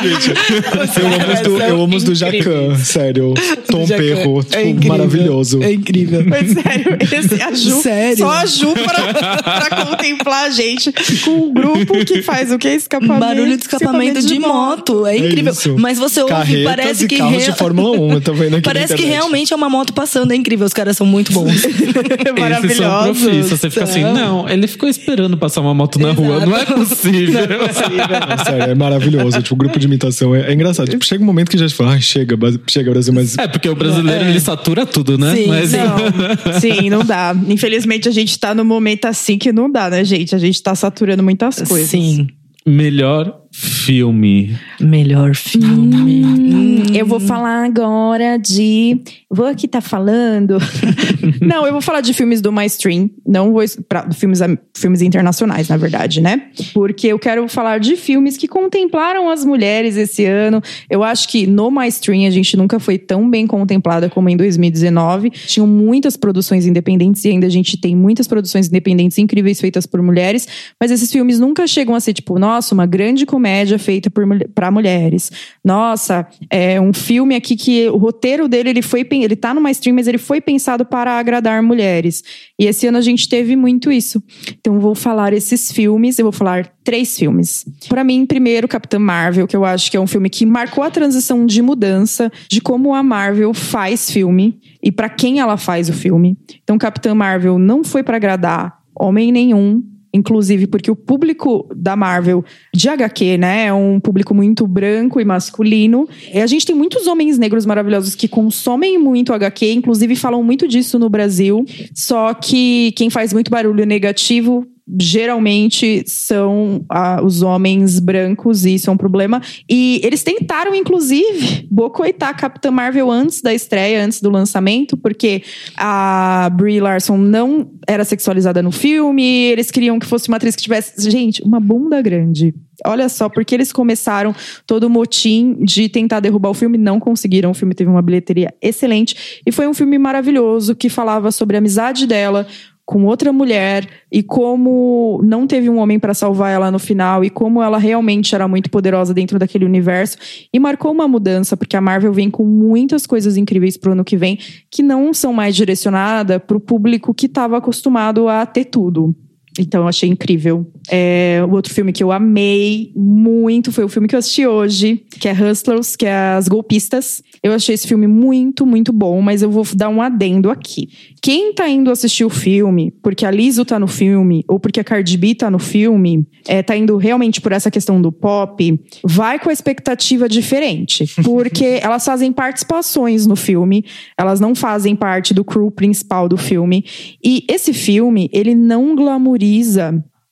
[0.03, 3.34] Eu amo os do, eu amo os do Jacan, sério.
[3.70, 3.87] Tom.
[3.87, 4.89] Perro, tipo, É incrível.
[4.99, 5.62] maravilhoso.
[5.62, 6.24] É incrível.
[6.26, 8.18] Mas sério, esse, a Ju, Sério?
[8.18, 9.32] só a Ju pra,
[9.68, 10.93] pra contemplar a gente
[11.24, 12.68] com um grupo que faz o que?
[12.68, 13.20] Escapamento.
[13.20, 15.07] Barulho de escapamento de moto.
[15.07, 15.53] É incrível.
[15.53, 15.76] isso.
[15.78, 17.18] Mas você parece e que.
[17.18, 20.33] carros de Fórmula 1, eu tô vendo aqui Parece que realmente é uma moto passando.
[20.33, 20.66] É incrível.
[20.66, 21.62] Os caras são muito bons.
[22.39, 23.49] Maravilhosos.
[23.49, 26.45] Você fica assim, não, ele ficou esperando passar uma moto na rua.
[26.45, 27.41] Não é possível.
[27.47, 29.41] Não, sério, é maravilhoso.
[29.43, 30.89] Tipo, o grupo de imitação é, é engraçado.
[30.89, 32.37] Tipo, chega um momento que já fala, ai, chega,
[32.68, 33.37] chega Brasil, mas.
[33.39, 35.35] É, porque o brasileiro, ele satura tudo, né?
[35.35, 35.97] Sim, Mas Não,
[36.61, 37.35] sim, não dá.
[37.49, 40.35] Infelizmente a gente tá num momento assim que não dá, né, gente?
[40.35, 41.89] A gente tá saturando muitas coisas.
[41.89, 42.29] Sim.
[42.66, 44.55] melhor filme.
[44.79, 46.25] Melhor filme.
[46.27, 49.01] Hum, eu vou falar agora de.
[49.31, 50.59] Vou aqui tá falando.
[51.41, 53.09] não, eu vou falar de filmes do mainstream.
[53.27, 53.65] Não vou.
[53.89, 54.41] Pra, filmes,
[54.77, 56.49] filmes internacionais, na verdade, né?
[56.75, 60.61] Porque eu quero falar de filmes que contemplaram as mulheres esse ano.
[60.91, 65.31] Eu acho que no mainstream a gente nunca foi tão bem contemplada como em 2019.
[65.31, 70.03] Tinham muitas produções independentes e ainda a gente tem muitas produções independentes incríveis feitas por
[70.03, 70.47] mulheres.
[70.79, 73.45] Mas esses filmes nunca chegam a ser tipo, nossa, uma grande comédia
[73.78, 74.11] feita
[74.55, 75.30] para mulheres.
[75.64, 79.94] Nossa, é um filme aqui que o roteiro dele ele foi ele tá numa stream,
[79.94, 82.22] mas ele foi pensado para agradar mulheres.
[82.59, 84.22] E esse ano a gente teve muito isso.
[84.59, 87.64] Então vou falar esses filmes, eu vou falar três filmes.
[87.88, 90.90] Para mim, primeiro Capitã Marvel, que eu acho que é um filme que marcou a
[90.90, 95.92] transição de mudança de como a Marvel faz filme e para quem ela faz o
[95.92, 96.36] filme.
[96.62, 99.82] Então Capitã Marvel não foi para agradar homem nenhum,
[100.17, 102.45] inclusive porque o público da Marvel
[102.75, 106.09] de HQ, né, é um público muito branco e masculino.
[106.33, 110.67] E a gente tem muitos homens negros maravilhosos que consomem muito HQ, inclusive falam muito
[110.67, 111.64] disso no Brasil.
[111.95, 114.67] Só que quem faz muito barulho negativo
[115.01, 119.43] geralmente são ah, os homens brancos e isso é um problema.
[119.68, 125.43] E eles tentaram, inclusive, bocoitar a Capitã Marvel antes da estreia, antes do lançamento, porque
[125.76, 130.62] a Brie Larson não era sexualizada no filme, eles queriam que fosse uma atriz que
[130.62, 132.55] tivesse, gente, uma bunda grande.
[132.84, 134.34] Olha só, porque eles começaram
[134.66, 137.51] todo o motim de tentar derrubar o filme, não conseguiram.
[137.51, 141.59] O filme teve uma bilheteria excelente e foi um filme maravilhoso que falava sobre a
[141.59, 142.47] amizade dela
[142.87, 147.28] com outra mulher e como não teve um homem para salvar ela no final e
[147.28, 150.16] como ela realmente era muito poderosa dentro daquele universo
[150.53, 154.16] e marcou uma mudança porque a Marvel vem com muitas coisas incríveis pro ano que
[154.16, 154.39] vem
[154.70, 159.12] que não são mais direcionadas para o público que estava acostumado a ter tudo.
[159.59, 160.67] Então eu achei incrível.
[160.91, 165.03] É, o outro filme que eu amei muito foi o filme que eu assisti hoje,
[165.19, 167.23] que é Hustlers, que é As Golpistas.
[167.43, 170.89] Eu achei esse filme muito, muito bom, mas eu vou dar um adendo aqui.
[171.23, 174.85] Quem tá indo assistir o filme porque a Lizzo tá no filme, ou porque a
[174.85, 179.39] Cardi B tá no filme, é, tá indo realmente por essa questão do pop, vai
[179.39, 181.07] com a expectativa diferente.
[181.25, 183.85] Porque elas fazem participações no filme,
[184.17, 186.85] elas não fazem parte do crew principal do filme.
[187.23, 189.45] E esse filme, ele não glamoriza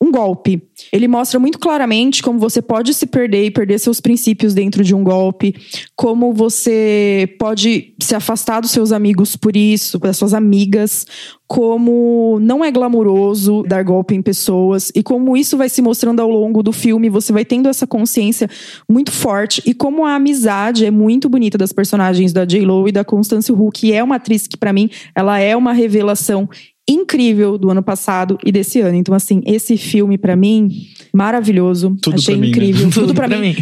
[0.04, 0.62] um golpe.
[0.92, 4.94] Ele mostra muito claramente como você pode se perder e perder seus princípios dentro de
[4.94, 5.54] um golpe,
[5.96, 11.06] como você pode se afastar dos seus amigos por isso, das suas amigas,
[11.46, 16.28] como não é glamouroso dar golpe em pessoas e como isso vai se mostrando ao
[16.28, 18.48] longo do filme, você vai tendo essa consciência
[18.88, 23.04] muito forte e como a amizade é muito bonita das personagens da J.Lo e da
[23.04, 26.48] Constance Wu, que é uma atriz que para mim ela é uma revelação
[26.88, 28.96] incrível do ano passado e desse ano.
[28.96, 31.96] Então, assim, esse filme, para mim, maravilhoso.
[32.00, 32.56] Tudo Achei pra mim, né?
[32.56, 32.82] incrível.
[32.90, 33.40] Tudo, Tudo pra mim.
[33.40, 33.56] mim.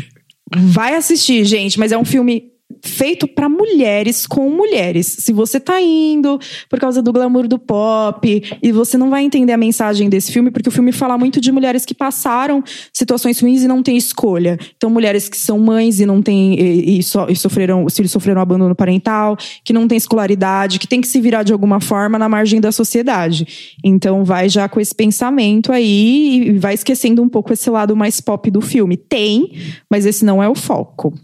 [0.55, 2.52] Vai assistir, gente, mas é um filme
[2.83, 5.07] feito para mulheres com mulheres.
[5.07, 9.53] Se você tá indo por causa do glamour do pop e você não vai entender
[9.53, 12.63] a mensagem desse filme, porque o filme fala muito de mulheres que passaram
[12.93, 14.59] situações ruins e não têm escolha.
[14.77, 18.41] Então, mulheres que são mães e não têm e, e, so, e sofreram, se sofreram
[18.41, 22.29] abandono parental, que não têm escolaridade, que tem que se virar de alguma forma na
[22.29, 23.77] margem da sociedade.
[23.85, 28.21] Então, vai já com esse pensamento aí e vai esquecendo um pouco esse lado mais
[28.21, 28.97] pop do filme.
[28.97, 29.53] Tem,
[29.89, 31.15] mas esse não é o foco.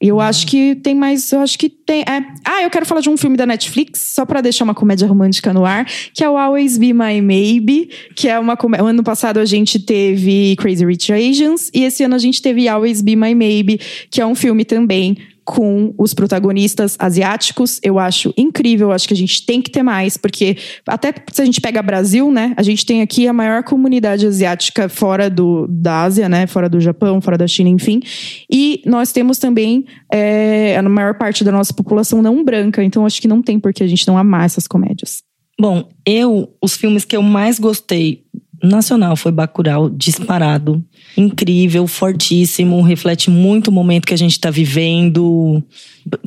[0.00, 1.30] Eu acho que tem mais.
[1.30, 2.00] Eu acho que tem.
[2.00, 2.24] É.
[2.42, 5.52] Ah, eu quero falar de um filme da Netflix, só pra deixar uma comédia romântica
[5.52, 5.84] no ar,
[6.14, 8.86] que é o Always Be My Maybe, que é uma comédia.
[8.86, 13.02] Ano passado a gente teve Crazy Rich Asians, e esse ano a gente teve Always
[13.02, 13.78] Be My Maybe,
[14.10, 15.18] que é um filme também
[15.50, 17.80] com os protagonistas asiáticos.
[17.82, 21.44] Eu acho incrível, acho que a gente tem que ter mais, porque até se a
[21.44, 22.54] gente pega Brasil, né?
[22.56, 26.46] A gente tem aqui a maior comunidade asiática fora do, da Ásia, né?
[26.46, 28.00] Fora do Japão, fora da China, enfim.
[28.48, 33.20] E nós temos também é, a maior parte da nossa população não branca, então acho
[33.20, 35.24] que não tem por que a gente não amar essas comédias.
[35.60, 38.22] Bom, eu, os filmes que eu mais gostei
[38.62, 40.84] nacional foi Bacurau, disparado.
[41.16, 45.62] Incrível, fortíssimo, reflete muito o momento que a gente tá vivendo.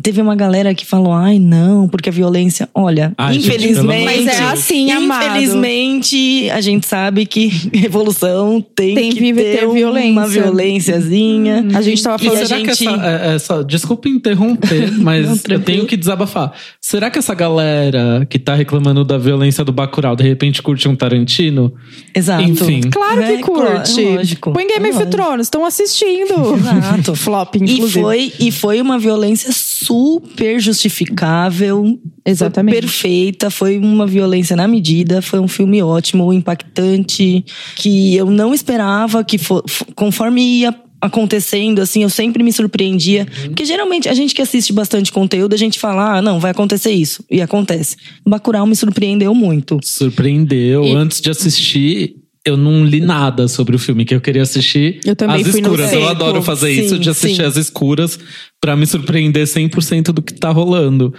[0.02, 2.70] Teve uma galera que falou, ai não, porque a violência.
[2.74, 4.06] Olha, Ai, gente, infelizmente.
[4.06, 5.26] Mas é assim, amado.
[5.26, 10.44] Infelizmente, a gente sabe que revolução tem, Tem que que ter uma violência.
[10.44, 11.66] violênciazinha.
[11.76, 12.46] A gente tava E falando.
[12.48, 16.54] será a que gente- essa, é, essa- Desculpa interromper, mas Não, eu tenho que desabafar.
[16.82, 20.96] Será que essa galera que tá reclamando da violência do Bacurau de repente curte um
[20.96, 21.74] Tarantino?
[22.16, 22.44] Exato.
[22.44, 22.82] Enfim.
[22.90, 24.04] Claro que É, curte.
[24.06, 24.52] é lógico.
[24.54, 25.06] Põe Game É of.
[25.08, 26.56] Thrones, estão assistindo.
[26.56, 27.16] Exato.
[27.24, 28.02] Flop, E inclusive.
[28.02, 32.00] foi, e foi uma violência super justificável.
[32.26, 32.74] Exatamente.
[32.74, 37.44] Foi perfeita, foi uma violência na medida, foi um filme ótimo, impactante,
[37.76, 43.28] que eu não esperava que fo- f- conforme ia acontecendo, assim, eu sempre me surpreendia.
[43.48, 46.92] Porque geralmente a gente que assiste bastante conteúdo, a gente fala, ah, não, vai acontecer
[46.92, 47.24] isso.
[47.30, 47.98] E acontece.
[48.26, 49.80] Bacurau me surpreendeu muito.
[49.84, 50.86] Surpreendeu.
[50.86, 52.16] E- Antes de assistir,
[52.46, 55.02] eu não li nada sobre o filme que eu queria assistir.
[55.06, 55.92] Eu também As fui no escuras.
[55.92, 57.48] Eu adoro fazer Sim, isso, de assistir sim.
[57.48, 58.18] as escuras
[58.64, 61.14] pra me surpreender 100% do que tá rolando.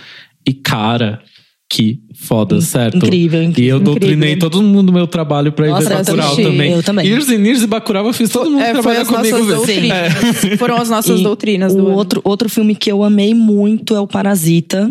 [0.49, 1.21] E cara,
[1.71, 2.97] que foda, certo?
[2.97, 3.77] incrível, E incrível.
[3.77, 4.51] eu doutrinei Incrível.
[4.51, 6.73] todo mundo no meu trabalho pra ir Nossa, ver eu Bacurau também.
[6.73, 7.07] Eu também.
[7.07, 9.55] Years and Years e Bacurau eu fiz todo mundo É, foi trabalhar comigo ver.
[9.57, 10.13] doutrinas.
[10.59, 11.95] Foram as nossas E doutrinas do ano.
[11.97, 14.91] outro, outro filme que eu amei muito é o Parasita.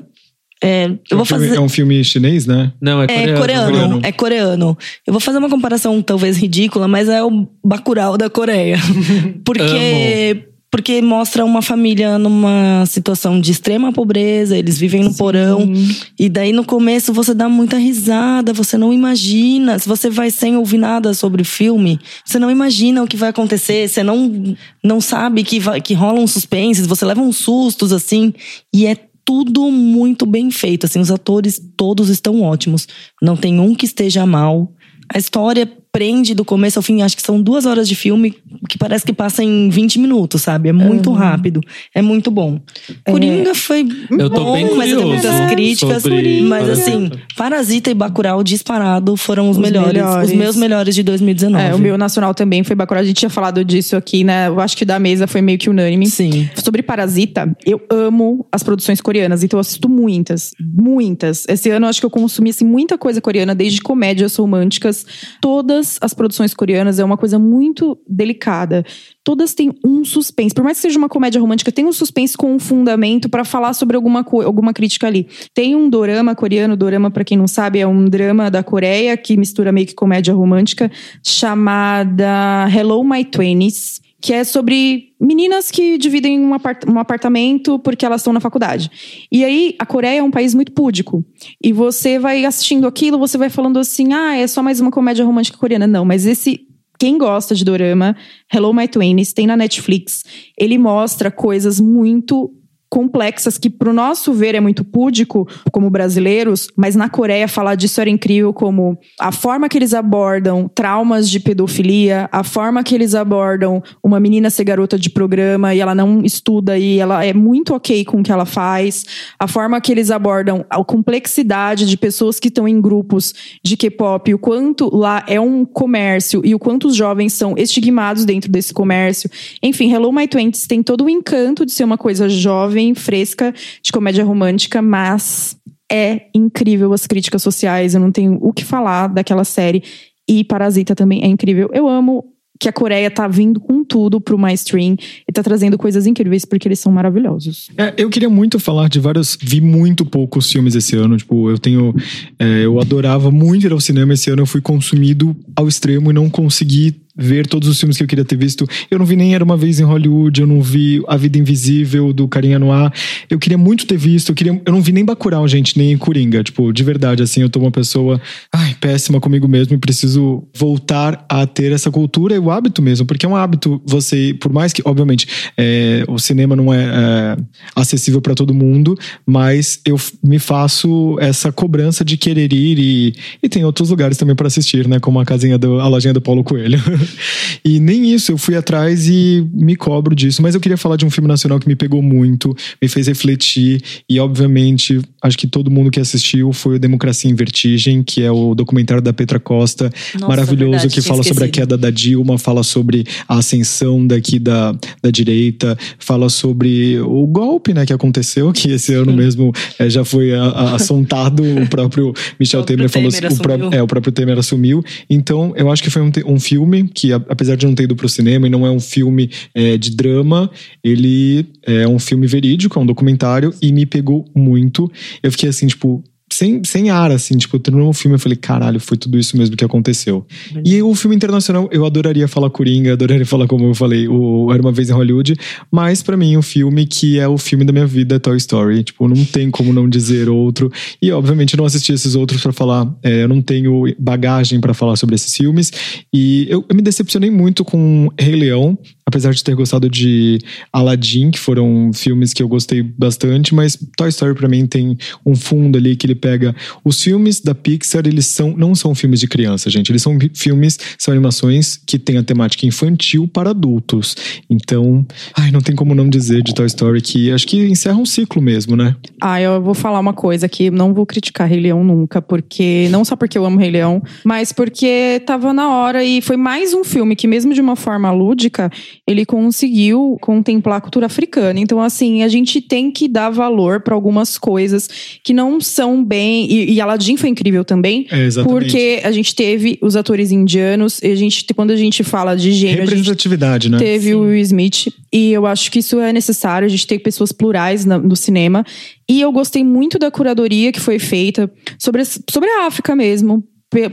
[0.64, 1.58] É, eu É um vou filme- fazer.
[1.58, 2.72] é um filme chinês, né?
[2.80, 3.39] Não, é É coreano.
[3.39, 3.99] coreano, coreano.
[4.04, 4.78] é coreano.
[5.08, 8.78] Eu vou fazer uma comparação talvez ridícula, mas é o Bacurau da Coreia.
[9.43, 15.71] Porque porque mostra uma família numa situação de extrema pobreza, eles vivem no porão.
[16.17, 19.78] E daí no começo você dá muita risada, você não imagina.
[19.78, 23.30] Se você vai sem ouvir nada sobre o filme, você não imagina o que vai
[23.30, 28.34] acontecer, você não, não sabe que, vai, que rolam suspenses, você leva uns sustos assim.
[28.74, 30.88] E é tudo muito bem feito.
[30.88, 32.88] Assim, os atores todos estão ótimos.
[33.21, 34.74] Não tem um que esteja mal.
[35.07, 37.04] A história prende do começo ao fim.
[37.04, 38.36] Acho que são duas horas de filme
[38.68, 40.70] que parece que passa em 20 minutos, sabe?
[40.70, 41.62] É muito rápido.
[41.94, 42.60] É muito bom.
[43.06, 46.02] Coringa foi Eu tô bom, bem mas eu tenho muitas críticas.
[46.02, 50.32] sobre Mas assim, Parasita e Bacurau disparado foram os, Os melhores, melhores.
[50.32, 51.64] Os meus melhores de 2019.
[51.64, 53.04] É, o meu nacional também foi Bacurau.
[53.04, 54.48] A gente tinha falado disso aqui, né?
[54.48, 56.08] Eu acho que da mesa foi meio que unânime.
[56.08, 56.50] Sim.
[56.56, 61.46] Sobre Parasita, eu amo as produções coreanas, então eu assisto muitas, muitas.
[61.48, 65.06] Esse ano eu acho que eu consumi assim, muita coisa coreana, desde comédias românticas.
[65.39, 68.86] Todas as produções coreanas é uma coisa muito delicada.
[69.23, 70.53] Todas têm um suspense.
[70.53, 73.73] Por mais que seja uma comédia romântica, tem um suspense com um fundamento pra falar
[73.73, 75.27] sobre alguma, alguma crítica ali.
[75.53, 79.38] Tem um dorama coreano, dorama, pra quem não sabe, é um drama da Coreia que
[79.38, 80.91] mistura meio que comédia romântica,
[81.23, 88.05] chamada Hello My Twenties que é sobre meninas que dividem um, apart- um apartamento porque
[88.05, 88.89] elas estão na faculdade.
[89.30, 91.26] E aí, a Coreia é um país muito púdico.
[91.61, 95.26] E você vai assistindo aquilo, você vai falando assim: ah, é só mais uma comédia
[95.26, 95.86] romântica coreana.
[95.86, 96.61] Não, mas esse.
[96.97, 98.15] Quem gosta de dorama,
[98.53, 100.24] Hello My Twenties, tem na Netflix.
[100.57, 102.49] Ele mostra coisas muito
[102.94, 108.00] complexas que pro nosso ver é muito púdico como brasileiros, mas na Coreia falar disso
[108.00, 113.16] era incrível como a forma que eles abordam traumas de pedofilia, a forma que eles
[113.16, 117.74] abordam uma menina ser garota de programa e ela não estuda e ela é muito
[117.74, 119.04] ok com o que ela faz,
[119.39, 123.34] a forma que eles abordam a complexidade de pessoas que estão em grupos
[123.64, 128.24] de K-pop, o quanto lá é um comércio e o quanto os jovens são estigmados
[128.24, 129.32] dentro desse comércio.
[129.64, 133.53] Enfim, Hello My Twenties tem todo o encanto de ser uma coisa jovem, fresca,
[133.84, 135.55] de comédia romântica, mas
[135.91, 137.93] é incrível as críticas sociais.
[137.93, 139.84] Eu não tenho o que falar daquela série.
[140.27, 141.69] E Parasita também é incrível.
[141.71, 144.95] Eu amo que a Coreia tá vindo com tudo pro mainstream
[145.27, 147.69] e tá trazendo coisas incríveis porque eles são maravilhosos.
[147.77, 149.38] É, eu queria muito falar de vários.
[149.41, 151.17] Vi muito poucos filmes esse ano.
[151.17, 151.93] Tipo, eu tenho.
[152.39, 154.43] é, eu adorava muito ir ao cinema esse ano.
[154.43, 158.26] Eu fui consumido ao extremo e não consegui ver todos os filmes que eu queria
[158.26, 158.68] ter visto.
[158.89, 162.11] Eu não vi nem Era Uma Vez em Hollywood, eu não vi A Vida Invisível,
[162.11, 162.91] do Carinha Noir.
[163.30, 166.43] Eu queria muito ter visto, eu, queria, eu não vi nem Bacurau, gente, nem Coringa.
[166.43, 168.20] Tipo, de verdade, assim, eu tô uma pessoa
[168.51, 173.05] ai, péssima comigo mesmo e preciso voltar a ter essa cultura e o hábito mesmo,
[173.05, 177.38] porque é um hábito você, por mais que, obviamente, é, o cinema não é, é
[177.76, 183.49] acessível para todo mundo, mas eu me faço essa cobrança de querer ir e, e
[183.49, 186.43] tem outros lugares também para assistir, né, como a casinha do, a lojinha do Paulo
[186.43, 186.80] Coelho.
[187.64, 191.06] e nem isso, eu fui atrás e me cobro disso, mas eu queria falar de
[191.06, 195.72] um filme nacional que me pegou muito, me fez refletir e, obviamente, acho que todo
[195.72, 199.91] mundo que assistiu foi o Democracia em Vertigem, que é o documentário da Petra Costa,
[200.14, 204.39] Nossa, maravilhoso, verdade, que fala sobre a queda da Dilma, fala sobre a ascensão daqui
[204.39, 209.89] da, da direita, fala sobre o golpe né, que aconteceu, que esse ano mesmo eh,
[209.89, 213.82] já foi a- a- assontado, o próprio Michel O próprio Temer falou Temer o é,
[213.82, 214.84] o próprio Temer assumiu.
[215.10, 218.08] Então, eu acho que foi um, um filme que, apesar de não ter ido pro
[218.08, 220.50] cinema e não é um filme eh, de drama,
[220.84, 224.91] ele é um filme verídico, é um documentário e me pegou muito.
[225.22, 228.79] Eu fiquei assim, tipo, sem, sem ar, assim, tipo, terminou o filme, eu falei, caralho,
[228.79, 230.25] foi tudo isso mesmo que aconteceu.
[230.65, 234.61] E o filme internacional, eu adoraria falar Coringa, adoraria falar, como eu falei, o Era
[234.61, 235.36] Uma Vez em Hollywood,
[235.71, 238.84] mas pra mim o filme que é o filme da minha vida é Toy Story.
[238.84, 240.71] Tipo, não tem como não dizer outro.
[241.01, 244.73] E, obviamente, eu não assisti esses outros pra falar, é, eu não tenho bagagem pra
[244.73, 245.71] falar sobre esses filmes.
[246.11, 248.77] E eu, eu me decepcionei muito com Rei Leão.
[249.06, 250.39] Apesar de ter gostado de
[250.72, 255.36] Aladdin, que foram filmes que eu gostei bastante, mas Toy Story para mim tem um
[255.36, 259.28] fundo ali que ele pega os filmes da Pixar, eles são não são filmes de
[259.28, 264.16] criança, gente, eles são filmes, são animações que têm a temática infantil para adultos.
[264.49, 265.06] Então,
[265.38, 268.41] ai, não tem como não dizer de Toy Story que acho que encerra um ciclo
[268.41, 268.95] mesmo, né?
[269.22, 273.04] Ah, eu vou falar uma coisa aqui, não vou criticar Rei Leão nunca, porque não
[273.04, 276.84] só porque eu amo Rei Leão, mas porque tava na hora e foi mais um
[276.84, 278.72] filme que mesmo de uma forma lúdica,
[279.06, 281.60] ele conseguiu contemplar a cultura africana.
[281.60, 284.89] Então, assim, a gente tem que dar valor para algumas coisas
[285.24, 286.49] que não são bem.
[286.49, 288.08] E, e Aladdin foi incrível também.
[288.10, 288.62] É, exatamente.
[288.62, 292.54] Porque a gente teve os atores indianos, e a gente, quando a gente fala de
[292.54, 293.78] gênero, a gente Representatividade, né?
[293.78, 294.88] teve o Will Smith.
[295.12, 298.64] E eu acho que isso é necessário, a gente tem pessoas plurais na- no cinema.
[299.10, 303.43] E eu gostei muito da curadoria que foi feita sobre, sobre a África mesmo.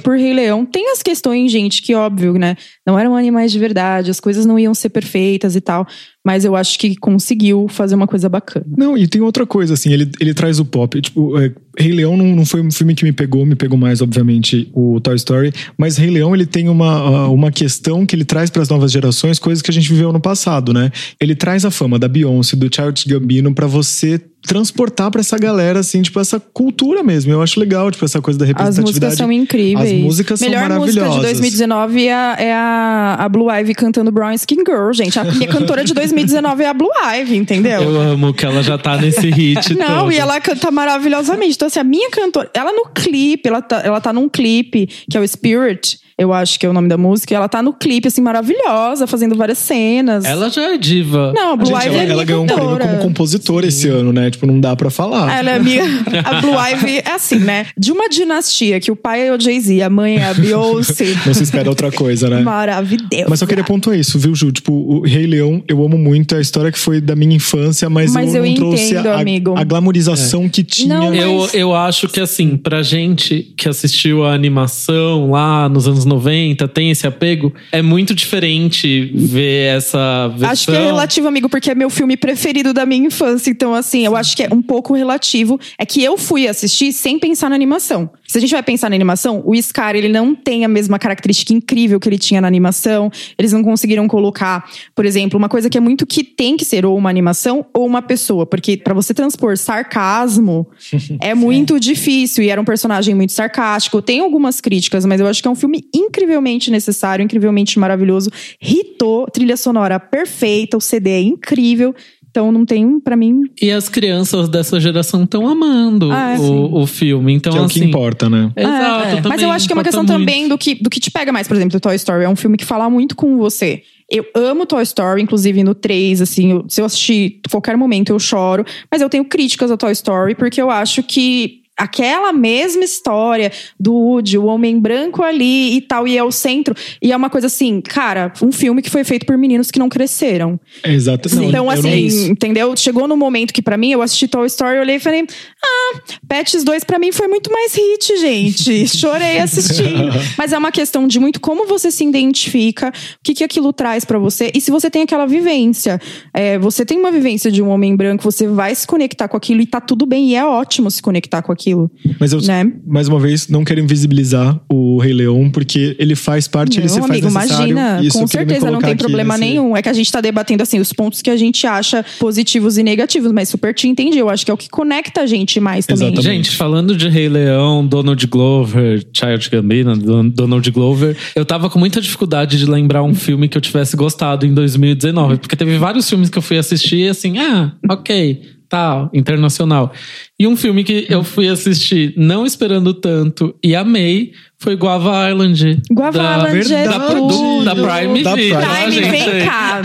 [0.02, 0.64] Por Rei Leão.
[0.64, 2.56] Tem as questões, gente, que óbvio, né?
[2.86, 5.86] Não eram animais de verdade, as coisas não iam ser perfeitas e tal.
[6.24, 8.66] Mas eu acho que conseguiu fazer uma coisa bacana.
[8.76, 11.00] Não, e tem outra coisa, assim, ele, ele traz o pop.
[11.00, 14.02] Tipo, é, Rei Leão não, não foi um filme que me pegou, me pegou mais,
[14.02, 15.50] obviamente, o Toy Story.
[15.78, 19.38] Mas Rei Leão, ele tem uma, uma questão que ele traz para as novas gerações,
[19.38, 20.92] coisas que a gente viveu no passado, né?
[21.18, 24.20] Ele traz a fama da Beyoncé, do Childish Gambino, para você
[24.50, 27.30] transportar para essa galera, assim, tipo, essa cultura mesmo.
[27.30, 29.12] Eu acho legal, tipo, essa coisa da As representatividade.
[29.12, 29.92] músicas são incríveis.
[29.92, 31.38] As músicas são Melhor música de maravilhosas.
[31.38, 35.16] 2019 é a, é a, a Blue Ivy cantando Brown Skin Girl, gente.
[35.20, 37.80] A minha cantora de 2019 é a Blue Ivy, entendeu?
[37.80, 39.72] Eu amo que ela já tá nesse hit.
[39.78, 40.12] Não, todo.
[40.12, 41.54] e ela canta maravilhosamente.
[41.54, 45.16] Então, assim, a minha cantora, ela no clipe, ela tá, ela tá num clipe, que
[45.16, 47.72] é o Spirit, eu acho que é o nome da música, e ela tá no
[47.72, 50.24] clipe, assim, maravilhosa, fazendo várias cenas.
[50.24, 51.32] Ela já é diva.
[51.34, 53.88] Não, a Blue Gente, Ivy ela, é minha ela ganhou um prêmio como compositora esse
[53.88, 54.30] ano, né?
[54.30, 55.36] Tipo, não dá pra falar.
[55.38, 55.82] Ela é amiga.
[56.24, 57.66] A Blue Ivy é assim, né?
[57.76, 61.14] De uma dinastia que o pai é o Jay-Z, a mãe é a Beyoncé.
[61.26, 62.40] Não se espera outra coisa, né?
[62.42, 63.26] Maravilhosa.
[63.28, 64.52] Mas eu queria pontuar isso, viu, Ju?
[64.52, 67.88] Tipo, o Rei Leão, eu amo muito, é a história que foi da minha infância,
[67.88, 69.54] mas, Mas eu eu não trouxe entendo, a, amigo.
[69.56, 70.94] a glamorização que tinha.
[70.98, 75.86] Não, Eu, Mas- eu acho que, assim, pra gente que assistiu a animação lá nos
[75.86, 80.50] anos 90, tem esse apego, é muito diferente ver essa versão.
[80.50, 83.50] Acho que é relativo, amigo, porque é meu filme preferido da minha infância.
[83.50, 85.58] Então, assim, eu acho que é um pouco relativo.
[85.78, 88.10] É que eu fui assistir sem pensar na animação.
[88.26, 91.52] Se a gente vai pensar na animação, o Scar, ele não tem a mesma característica
[91.52, 93.10] incrível que ele tinha na animação.
[93.38, 96.84] Eles não conseguiram colocar, por exemplo, uma coisa que é muito que tem que ser
[96.86, 98.46] ou uma animação ou uma pessoa.
[98.46, 100.68] Porque pra você transpor sarcasmo
[101.20, 102.44] é muito difícil.
[102.44, 104.00] E era um personagem muito sarcástico.
[104.00, 108.30] Tem algumas críticas, mas eu acho que é um filme incrivelmente necessário, incrivelmente maravilhoso.
[108.60, 111.94] Hitou, trilha sonora perfeita, o CD é incrível.
[112.30, 113.40] Então não tem, pra mim.
[113.60, 117.32] E as crianças dessa geração estão amando Ah, o, o filme.
[117.32, 118.52] Então, que é o assim, que importa, né?
[118.56, 119.04] Exato.
[119.04, 120.16] É, também Mas eu acho que é uma questão muito.
[120.16, 122.24] também do que, do que te pega mais, por exemplo, do Toy Story.
[122.24, 123.82] É um filme que fala muito com você.
[124.08, 128.18] Eu amo Toy Story, inclusive no 3, assim, eu- se eu assistir qualquer momento eu
[128.20, 128.64] choro.
[128.88, 133.94] Mas eu tenho críticas a Toy Story, porque eu acho que aquela mesma história do
[133.94, 136.74] Woody, o homem branco ali e tal, e é o centro.
[137.02, 139.88] E é uma coisa assim, cara, um filme que foi feito por meninos que não
[139.88, 140.58] cresceram.
[140.82, 141.34] É exato.
[141.34, 142.76] Não, então, assim, não- entendeu?
[142.76, 145.24] Chegou no momento que pra mim, eu assisti Toy Story, olhei e falei,
[145.64, 148.88] ah, Pets 2 pra mim foi muito mais hit, gente.
[148.96, 150.10] Chorei assistindo.
[150.36, 154.04] Mas é uma questão de muito como você se identifica, o que, que aquilo traz
[154.04, 156.00] pra você, e se você tem aquela vivência.
[156.34, 159.60] É, você tem uma vivência de um homem branco, você vai se conectar com aquilo
[159.60, 161.69] e tá tudo bem, e é ótimo se conectar com aquilo.
[162.18, 162.70] Mas eu, né?
[162.86, 166.94] mais uma vez, não quero invisibilizar o Rei Leão, porque ele faz parte, ele Não,
[166.94, 167.70] se faz amigo, necessário.
[167.72, 169.76] imagina, Isso com certeza não tem problema nesse- nenhum.
[169.76, 172.82] É que a gente tá debatendo assim os pontos que a gente acha positivos e
[172.82, 174.18] negativos, mas super te entendi.
[174.18, 176.08] Eu acho que é o que conecta a gente mais também.
[176.08, 176.36] Exatamente.
[176.46, 181.78] Gente, falando de Rei Leão, Donald Glover, Child Gambino, Don- Donald Glover, eu tava com
[181.78, 186.08] muita dificuldade de lembrar um filme que eu tivesse gostado em 2019, porque teve vários
[186.08, 188.40] filmes que eu fui assistir e assim, ah, ok,
[188.70, 189.92] tal, internacional.
[190.38, 195.82] E um filme que eu fui assistir não esperando tanto e amei foi Guava Island.
[195.90, 197.64] Guava da, Island é da, tudo.
[197.64, 198.32] da Prime Da.
[198.32, 198.50] Prime.
[198.52, 199.10] tá, Prime, gente?
[199.10, 199.82] vem cá.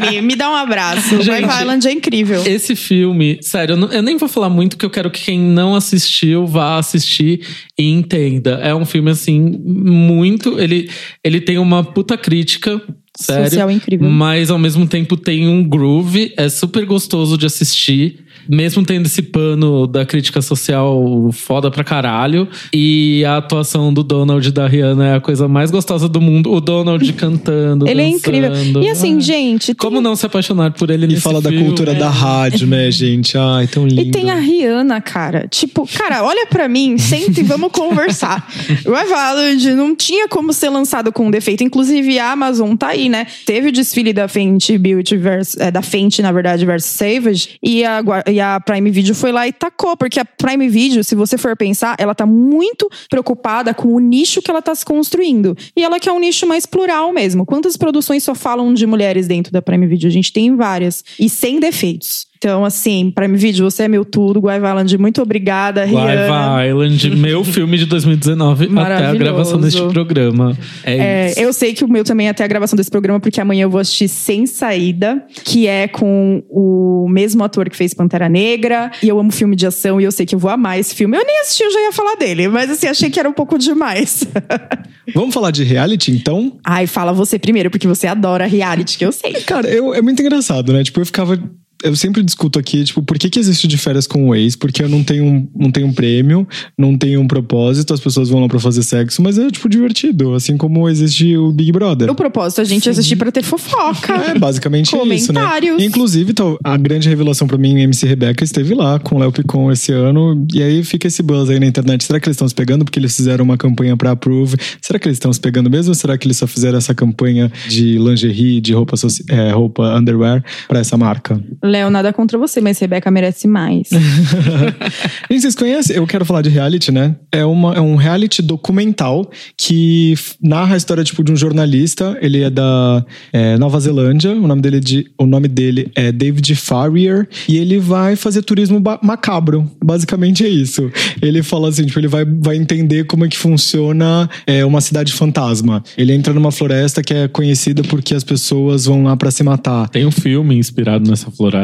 [0.00, 1.16] Prime, me dá um abraço.
[1.22, 2.42] Gente, Live Island é incrível.
[2.46, 5.38] Esse filme, sério, eu, não- eu nem vou falar muito, que eu quero que quem
[5.40, 7.40] não assistiu vá assistir
[7.78, 8.60] e entenda.
[8.62, 10.60] É um filme, assim, muito.
[10.60, 10.88] Ele,
[11.24, 12.80] ele tem uma puta crítica.
[13.14, 13.44] Sério.
[13.44, 14.08] Social incrível.
[14.08, 18.24] Mas ao mesmo tempo tem um groove, é super gostoso de assistir.
[18.48, 22.48] Mesmo tendo esse pano da crítica social foda pra caralho.
[22.72, 26.52] E a atuação do Donald e da Rihanna é a coisa mais gostosa do mundo.
[26.52, 27.88] O Donald cantando.
[27.88, 28.16] Ele é dançando.
[28.18, 28.82] incrível.
[28.82, 29.74] E assim, Ah, gente.
[29.74, 31.64] Como tem- não se apaixonar por ele E nesse fala da filme?
[31.66, 33.36] cultura da rádio, né, gente?
[33.36, 34.00] Ai, tão lindo.
[34.02, 35.46] E tem a Rihanna, cara.
[35.48, 38.46] Tipo, cara, olha pra mim, senta e vamos conversar.
[38.86, 41.62] O Avalanche não tinha como ser lançado com defeito.
[41.62, 43.26] Inclusive, a Amazon tá aí, né?
[43.46, 47.50] Teve o desfile da Fenty Beauty versus, é, da Fenty, na verdade, versus Savage.
[47.62, 48.02] E a,
[48.32, 49.96] e a Prime Video foi lá e tacou.
[49.96, 54.42] Porque a Prime Video, se você for pensar, ela tá muito preocupada com o nicho
[54.42, 55.56] que ela tá se construindo.
[55.76, 57.44] E ela quer um nicho mais plural mesmo.
[57.44, 60.08] Quantas produções só falam de mulheres dentro da Prime Video?
[60.08, 61.04] A gente tem várias.
[61.18, 62.31] E sem defeitos.
[62.42, 64.40] Então, assim, Prime Video, você é meu tudo.
[64.40, 66.26] Guaiva Island, muito obrigada, Rihanna.
[66.26, 70.58] Guaiva Island, meu filme de 2019 até a gravação deste programa.
[70.82, 71.38] É, É, isso.
[71.40, 73.70] eu sei que o meu também é até a gravação desse programa, porque amanhã eu
[73.70, 78.90] vou assistir Sem Saída, que é com o mesmo ator que fez Pantera Negra.
[79.00, 81.16] E eu amo filme de ação e eu sei que eu vou amar esse filme.
[81.16, 83.56] Eu nem assisti, eu já ia falar dele, mas assim, achei que era um pouco
[83.56, 84.26] demais.
[85.14, 86.58] Vamos falar de reality, então?
[86.64, 89.32] Ai, fala você primeiro, porque você adora reality, que eu sei.
[89.46, 90.82] Cara, eu, é muito engraçado, né?
[90.82, 91.38] Tipo, eu ficava.
[91.82, 94.56] Eu sempre discuto aqui, tipo, por que, que existe de férias com o ex?
[94.56, 96.46] Porque eu não tenho, um, não tenho um prêmio,
[96.78, 100.34] não tenho um propósito, as pessoas vão lá pra fazer sexo, mas é, tipo, divertido.
[100.34, 102.10] Assim como existe o Big Brother.
[102.10, 104.12] O propósito é a gente assistir pra ter fofoca.
[104.14, 105.40] É, basicamente isso, né?
[105.40, 105.82] Comentários.
[105.82, 106.32] Inclusive,
[106.64, 110.46] a grande revelação pra mim, MC Rebeca esteve lá com o Léo Picon esse ano,
[110.52, 112.04] e aí fica esse buzz aí na internet.
[112.04, 114.56] Será que eles estão se pegando porque eles fizeram uma campanha pra Approve?
[114.80, 115.90] Será que eles estão se pegando mesmo?
[115.90, 118.96] Ou será que eles só fizeram essa campanha de lingerie, de roupa,
[119.28, 121.42] é, roupa underwear pra essa marca?
[121.72, 123.88] Léo, nada contra você, mas Rebeca merece mais.
[123.88, 125.96] Gente, vocês conhecem?
[125.96, 127.16] Eu quero falar de reality, né?
[127.32, 132.18] É, uma, é um reality documental que narra a história tipo, de um jornalista.
[132.20, 133.02] Ele é da
[133.32, 134.32] é, Nova Zelândia.
[134.32, 137.26] O nome, dele é de, o nome dele é David Farrier.
[137.48, 139.70] E ele vai fazer turismo macabro.
[139.82, 140.92] Basicamente é isso.
[141.22, 145.10] Ele fala assim: tipo, ele vai, vai entender como é que funciona é, uma cidade
[145.14, 145.82] fantasma.
[145.96, 149.88] Ele entra numa floresta que é conhecida porque as pessoas vão lá pra se matar.
[149.88, 151.61] Tem um filme inspirado nessa floresta.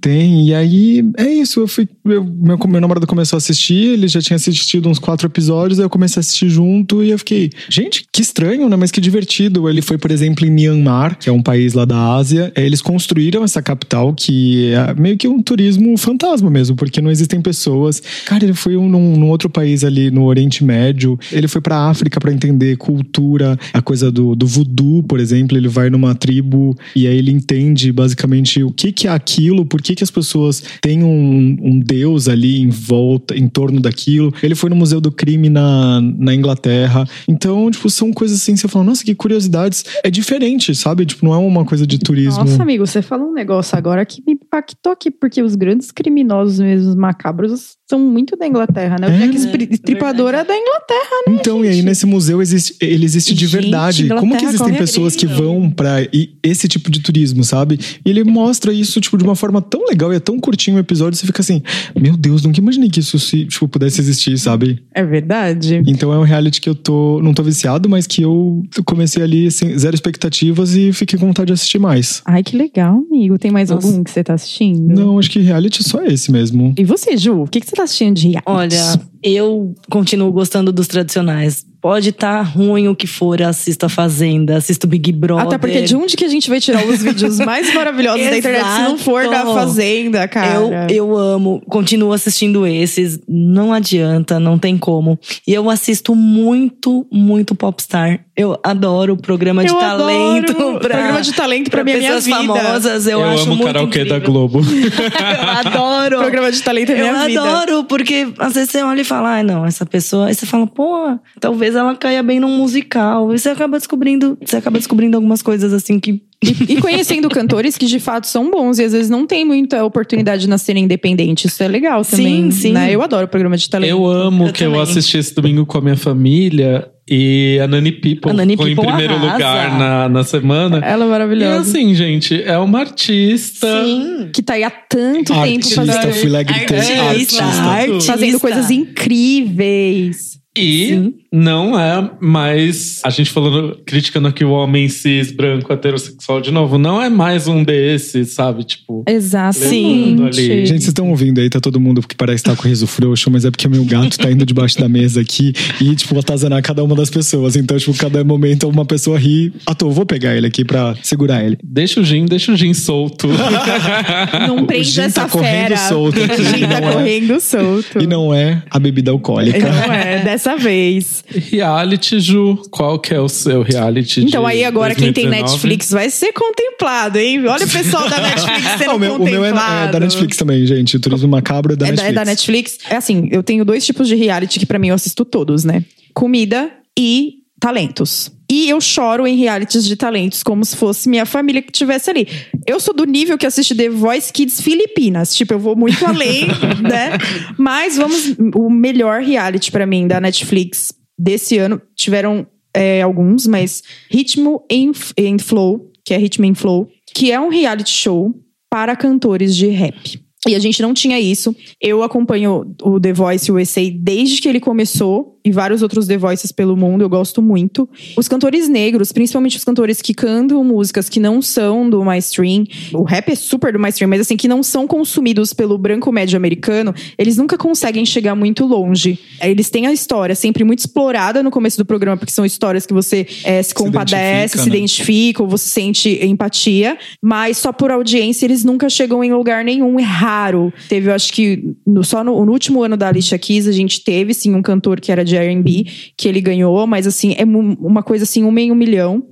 [0.00, 1.60] Tem, e aí é isso.
[1.60, 1.88] Eu fui.
[2.04, 5.84] eu- meu, meu namorado começou a assistir, ele já tinha assistido uns quatro episódios, aí
[5.84, 8.76] eu comecei a assistir junto e eu fiquei, gente, que estranho, né?
[8.76, 9.68] Mas que divertido.
[9.68, 12.52] Ele foi, por exemplo, em Myanmar, que é um país lá da Ásia.
[12.56, 17.40] Eles construíram essa capital que é meio que um turismo fantasma mesmo, porque não existem
[17.40, 18.02] pessoas.
[18.26, 21.18] Cara, ele foi um- num, num outro país ali no Oriente Médio.
[21.30, 25.56] Ele foi pra África pra entender cultura, a coisa do, do voodoo, por exemplo.
[25.56, 29.80] Ele vai numa tribo e aí ele entende basicamente o que, que é aquilo, por
[29.80, 34.32] que, que as pessoas têm um, um deus ali em volta, em torno daquilo.
[34.42, 37.06] Ele foi no Museu do Crime na, na Inglaterra.
[37.28, 39.84] Então, tipo, são coisas assim, você fala, nossa, que curiosidades.
[40.04, 41.06] É diferente, sabe?
[41.06, 42.44] Tipo, não é uma coisa de turismo.
[42.44, 46.60] Nossa, amigo, você falou um negócio agora que me impactou aqui, porque os grandes criminosos
[46.60, 49.08] mesmo, macabros, são muito da Inglaterra, né?
[49.08, 49.38] O É, Jack né?
[49.38, 51.34] Stri- Stripador é da Inglaterra, né?
[51.40, 54.08] Então, e aí nesse museu existe, ele existe de Gente, verdade.
[54.08, 57.78] Como que Inglaterra existem pessoas que vão pra i- esse tipo de turismo, sabe?
[58.04, 60.80] E ele mostra isso, tipo, de uma forma tão legal e é tão curtinho o
[60.80, 61.62] episódio, você fica assim,
[61.98, 64.82] meu Deus, nunca imaginei que isso se, tipo, pudesse existir, sabe?
[64.94, 65.82] É verdade.
[65.86, 69.50] Então é um reality que eu tô, não tô viciado, mas que eu comecei ali
[69.50, 72.20] sem zero expectativas e fiquei com vontade de assistir mais.
[72.26, 73.38] Ai, que legal, amigo.
[73.38, 73.86] Tem mais Nossa.
[73.86, 74.94] algum que você tá assistindo?
[74.94, 76.74] Não, acho que reality é só esse mesmo.
[76.76, 77.42] E você, Ju?
[77.42, 78.44] O que, que você tá assistindo de reality?
[78.46, 81.64] Olha, eu continuo gostando dos tradicionais.
[81.80, 85.46] Pode estar ruim o que for, assista a Fazenda, assista o Big Brother.
[85.46, 88.64] Até porque de onde que a gente vai tirar os vídeos mais maravilhosos da internet
[88.64, 89.42] se não for da.
[89.42, 90.54] Fazenda, cara?
[90.54, 95.18] Eu, eu amo, continuo assistindo esses, não adianta, não tem como.
[95.46, 98.24] E eu assisto muito, muito Popstar.
[98.34, 100.52] Eu adoro o programa de Eu talento.
[100.52, 100.78] adoro.
[100.80, 102.36] Pra, Programa de talento pra pra minha pessoas vida.
[102.38, 104.20] famosas, eu, Eu, acho amo o muito karaokê incrível.
[104.20, 104.60] da Globo.
[104.64, 106.16] eu adoro.
[106.22, 107.42] Programa de talento é Eu minha vida.
[107.42, 110.28] adoro, porque às vezes você olha e fala, ai não, essa pessoa.
[110.28, 113.34] Aí você fala, pô, talvez ela caia bem num musical.
[113.34, 116.22] E você acaba descobrindo, você acaba descobrindo algumas coisas assim que.
[116.42, 119.84] E, e conhecendo cantores que de fato são bons e às vezes não tem muita
[119.84, 121.52] oportunidade de nascerem independentes.
[121.52, 122.50] Isso é legal também.
[122.50, 122.72] Sim, sim.
[122.72, 122.90] né?
[122.92, 123.90] Eu adoro o programa de talento.
[123.90, 124.82] Eu amo Eu que eu também.
[124.82, 128.86] assisti esse domingo com a minha família e a Nani People A Nani em People
[128.86, 129.32] primeiro arrasa.
[129.34, 130.78] lugar na, na semana.
[130.78, 131.60] Ela é E maravilhosa.
[131.60, 133.66] assim, gente, é uma artista.
[133.84, 134.30] Sim.
[134.32, 137.44] que tá aí há tanto tempo Artista, fazendo, fui lá e gritei, Artista, artista.
[137.44, 138.12] artista.
[138.12, 140.41] fazendo coisas incríveis.
[140.56, 141.14] E Sim.
[141.32, 143.00] não é mais.
[143.04, 147.48] A gente falando, criticando aqui o homem cis, branco, heterossexual de novo, não é mais
[147.48, 148.62] um desses, sabe?
[148.64, 149.02] Tipo.
[149.08, 150.22] Exatamente.
[150.22, 150.32] Ali.
[150.66, 153.30] Gente, vocês estão ouvindo aí, tá todo mundo que parece estar com o riso frouxo,
[153.30, 156.62] mas é porque o meu gato tá indo debaixo da mesa aqui e, tipo, atazanar
[156.62, 157.56] cada uma das pessoas.
[157.56, 159.52] Então, tipo, cada momento uma pessoa ri.
[159.66, 161.56] Ah, tô, vou pegar ele aqui pra segurar ele.
[161.64, 163.26] Deixa o Gin, deixa o Gin solto.
[164.48, 165.88] Não O prende Gin essa tá correndo fera.
[165.88, 166.92] solto O aqui, Gin tá é?
[166.92, 168.02] correndo solto.
[168.02, 169.58] E não é a bebida alcoólica.
[169.58, 171.24] Não é, dessa vez.
[171.28, 172.60] reality, Ju.
[172.70, 174.24] Qual que é o seu reality?
[174.24, 175.52] Então de aí agora quem tem 2019?
[175.52, 177.46] Netflix vai ser contemplado, hein?
[177.46, 179.88] Olha o pessoal da Netflix sendo o, meu, o meu é, contemplado.
[179.88, 180.96] é da Netflix também, gente.
[180.96, 182.10] O Turismo Macabro é da É da, Netflix.
[182.10, 182.78] é da Netflix.
[182.90, 185.84] É assim, eu tenho dois tipos de reality que pra mim eu assisto todos, né?
[186.14, 188.28] Comida e talentos.
[188.50, 192.26] E eu choro em realities de talentos, como se fosse minha família que estivesse ali.
[192.66, 195.32] Eu sou do nível que assiste The Voice Kids Filipinas.
[195.32, 196.48] Tipo, eu vou muito além,
[196.82, 197.16] né?
[197.56, 198.34] Mas vamos.
[198.56, 201.80] O melhor reality pra mim da Netflix desse ano.
[201.94, 202.44] Tiveram
[202.74, 207.90] é, alguns, mas Ritmo em Flow, que é Ritmo em Flow, que é um reality
[207.90, 208.34] show
[208.68, 210.20] para cantores de rap.
[210.48, 211.54] E a gente não tinha isso.
[211.80, 216.52] Eu acompanho o The Voice USA desde que ele começou e vários outros The Voices
[216.52, 217.88] pelo mundo, eu gosto muito.
[218.16, 223.02] Os cantores negros, principalmente os cantores que cantam músicas que não são do mainstream, o
[223.02, 226.94] rap é super do mainstream, mas assim, que não são consumidos pelo branco médio americano,
[227.18, 229.18] eles nunca conseguem chegar muito longe.
[229.40, 232.92] Eles têm a história sempre muito explorada no começo do programa, porque são histórias que
[232.94, 234.76] você eh, se compadece, identifica, se né?
[234.76, 239.98] identifica, ou você sente empatia, mas só por audiência eles nunca chegam em lugar nenhum,
[239.98, 240.72] é raro.
[240.88, 244.02] Teve, eu acho que no- só no, no último ano da Alicia Keys a gente
[244.04, 248.02] teve, sim, um cantor que era de R&B, que ele ganhou, mas assim, é uma
[248.02, 249.22] coisa assim, uma em um milhão.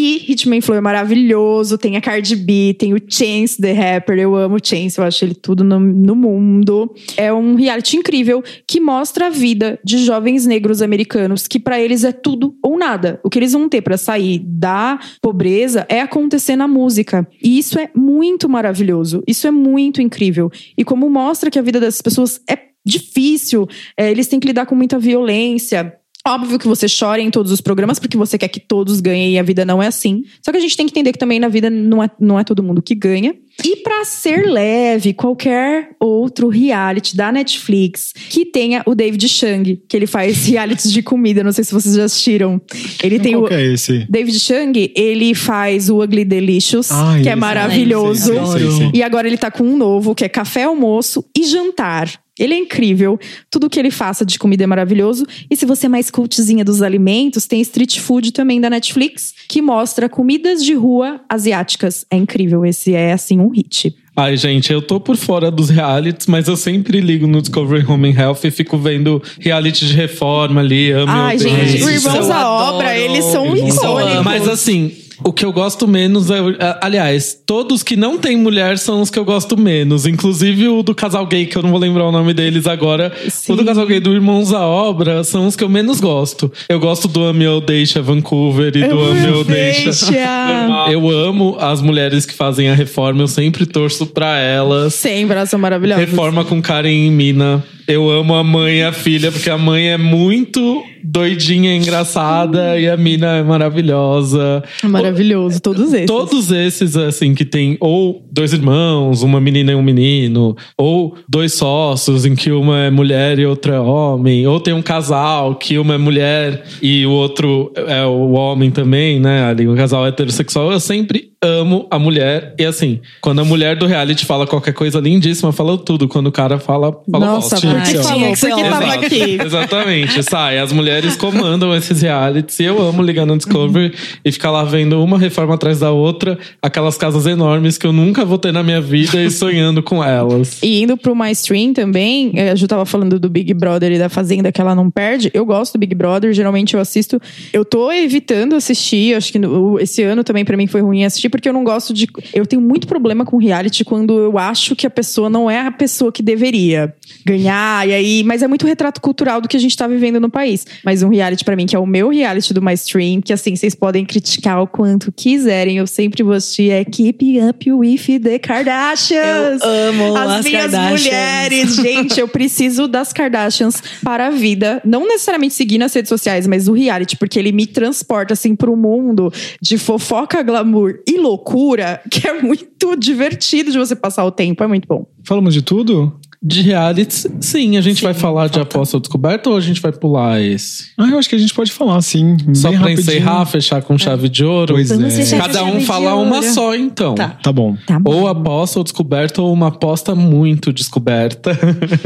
[0.00, 4.36] E Hitman Flow é maravilhoso, tem a Cardi B, tem o Chance the Rapper, eu
[4.36, 6.94] amo o Chance, eu acho ele tudo no, no mundo.
[7.16, 12.04] É um reality incrível que mostra a vida de jovens negros americanos, que pra eles
[12.04, 13.18] é tudo ou nada.
[13.24, 17.26] O que eles vão ter pra sair da pobreza é acontecer na música.
[17.42, 20.48] E isso é muito maravilhoso, isso é muito incrível.
[20.76, 23.66] E como mostra que a vida dessas pessoas é difícil,
[23.96, 25.94] é, eles têm que lidar com muita violência.
[26.26, 29.38] Óbvio que você chora em todos os programas porque você quer que todos ganhem e
[29.38, 30.24] a vida não é assim.
[30.42, 32.44] Só que a gente tem que entender que também na vida não é, não é
[32.44, 33.34] todo mundo que ganha.
[33.64, 39.96] E pra ser leve, qualquer outro reality da Netflix que tenha o David Chang, que
[39.96, 42.60] ele faz realities de comida, não sei se vocês já assistiram.
[43.02, 44.06] Ele tem Qual o que é esse?
[44.10, 48.34] David Chang, ele faz o Ugly Delicious, Ah, que é maravilhoso.
[48.34, 48.90] Sei, sei, sei.
[48.92, 52.10] E agora ele tá com um novo, que é café, almoço e jantar.
[52.38, 53.18] Ele é incrível.
[53.50, 55.26] Tudo que ele faça de comida é maravilhoso.
[55.50, 59.60] E se você é mais cultzinha dos alimentos, tem Street Food também da Netflix, que
[59.60, 62.04] mostra comidas de rua asiáticas.
[62.10, 62.64] É incrível.
[62.64, 63.94] Esse é, assim, um hit.
[64.20, 68.10] Ai, gente, eu tô por fora dos realities, mas eu sempre ligo no Discovery Home
[68.10, 70.90] and Health e fico vendo reality de reforma ali.
[70.90, 71.86] Amo Ai, gente, odeio.
[71.86, 72.74] o Irmãos à adoro.
[72.74, 74.24] Obra, eles são icônicos.
[74.24, 74.90] Mas assim,
[75.24, 76.38] o que eu gosto menos é.
[76.38, 80.06] é- Aliás, todos que não têm mulher são os que eu gosto menos.
[80.06, 83.12] Inclusive o do casal gay, que eu não vou lembrar o nome deles agora.
[83.28, 83.52] Sim.
[83.52, 86.50] O do casal gay do Irmãos à Obra são os que eu menos gosto.
[86.68, 89.90] Eu gosto do Ame ou Deixa Vancouver e do Ame ou Deixa.
[90.90, 94.94] Eu amo as mulheres que fazem a reforma, eu sempre torço pra elas.
[94.94, 96.08] Sempre, elas são maravilhosas.
[96.08, 97.62] Reforma com Karen em Mina.
[97.88, 102.86] Eu amo a mãe e a filha, porque a mãe é muito doidinha, engraçada, e
[102.86, 104.62] a mina é maravilhosa.
[104.84, 106.06] Maravilhoso, todos esses.
[106.06, 111.54] Todos esses, assim, que tem ou dois irmãos, uma menina e um menino, ou dois
[111.54, 115.78] sócios em que uma é mulher e outra é homem, ou tem um casal que
[115.78, 119.44] uma é mulher e o outro é o homem também, né?
[119.44, 120.70] Ali, um casal heterossexual.
[120.70, 122.54] Eu sempre amo a mulher.
[122.58, 126.08] E assim, quando a mulher do reality fala qualquer coisa lindíssima, fala tudo.
[126.08, 127.68] Quando o cara fala, fala Nossa, bosta.
[127.68, 128.30] por que Tinha falou?
[128.30, 129.38] que ser Por que tava aqui?
[129.44, 130.58] Exatamente, sai.
[130.58, 135.02] As mulheres comandam esses realities e eu amo ligar no Discovery e ficar lá vendo
[135.02, 138.80] uma reforma atrás da outra, aquelas casas enormes que eu nunca vou ter na minha
[138.80, 140.58] vida e sonhando com elas.
[140.62, 143.98] E indo pro My Stream também, eh, a Ju tava falando do Big Brother e
[143.98, 145.30] da Fazenda que ela não perde.
[145.32, 147.20] Eu gosto do Big Brother, geralmente eu assisto.
[147.52, 149.38] Eu tô evitando assistir, acho que
[149.80, 152.08] esse ano também pra mim foi ruim assistir, porque eu não gosto de.
[152.34, 155.70] Eu tenho muito problema com reality quando eu acho que a pessoa não é a
[155.70, 158.22] pessoa que deveria ganhar, e aí.
[158.24, 160.66] Mas é muito retrato cultural do que a gente tá vivendo no país.
[160.84, 163.54] Mas um reality pra mim, que é o meu reality do My Stream, que assim,
[163.54, 168.38] vocês podem criticar o quanto quiserem, eu sempre vou assistir, é Keep Up with the
[168.38, 169.62] Kardashians.
[169.62, 171.02] Eu amo As, as minhas Kardashians.
[171.02, 174.80] mulheres, gente, eu preciso das Kardashians para a vida.
[174.84, 178.70] Não necessariamente seguir nas redes sociais, mas o reality, porque ele me transporta assim para
[178.70, 184.30] um mundo de fofoca, glamour e loucura, que é muito divertido de você passar o
[184.30, 184.62] tempo.
[184.62, 185.06] É muito bom.
[185.24, 186.18] Falamos de tudo?
[186.40, 189.90] De realities, sim, a gente vai falar de aposta ou descoberta ou a gente vai
[189.90, 190.84] pular esse?
[190.96, 192.36] Ah, eu acho que a gente pode falar, sim.
[192.54, 193.16] Só bem pra rapidinho.
[193.16, 194.74] encerrar, fechar com chave de ouro?
[194.74, 195.36] Pois Vamos é.
[195.36, 197.16] com Cada um falar uma só, então.
[197.16, 197.30] Tá.
[197.42, 197.76] Tá bom.
[197.84, 198.14] Tá bom.
[198.14, 201.58] Ou aposta ou descoberta, ou uma aposta muito descoberta.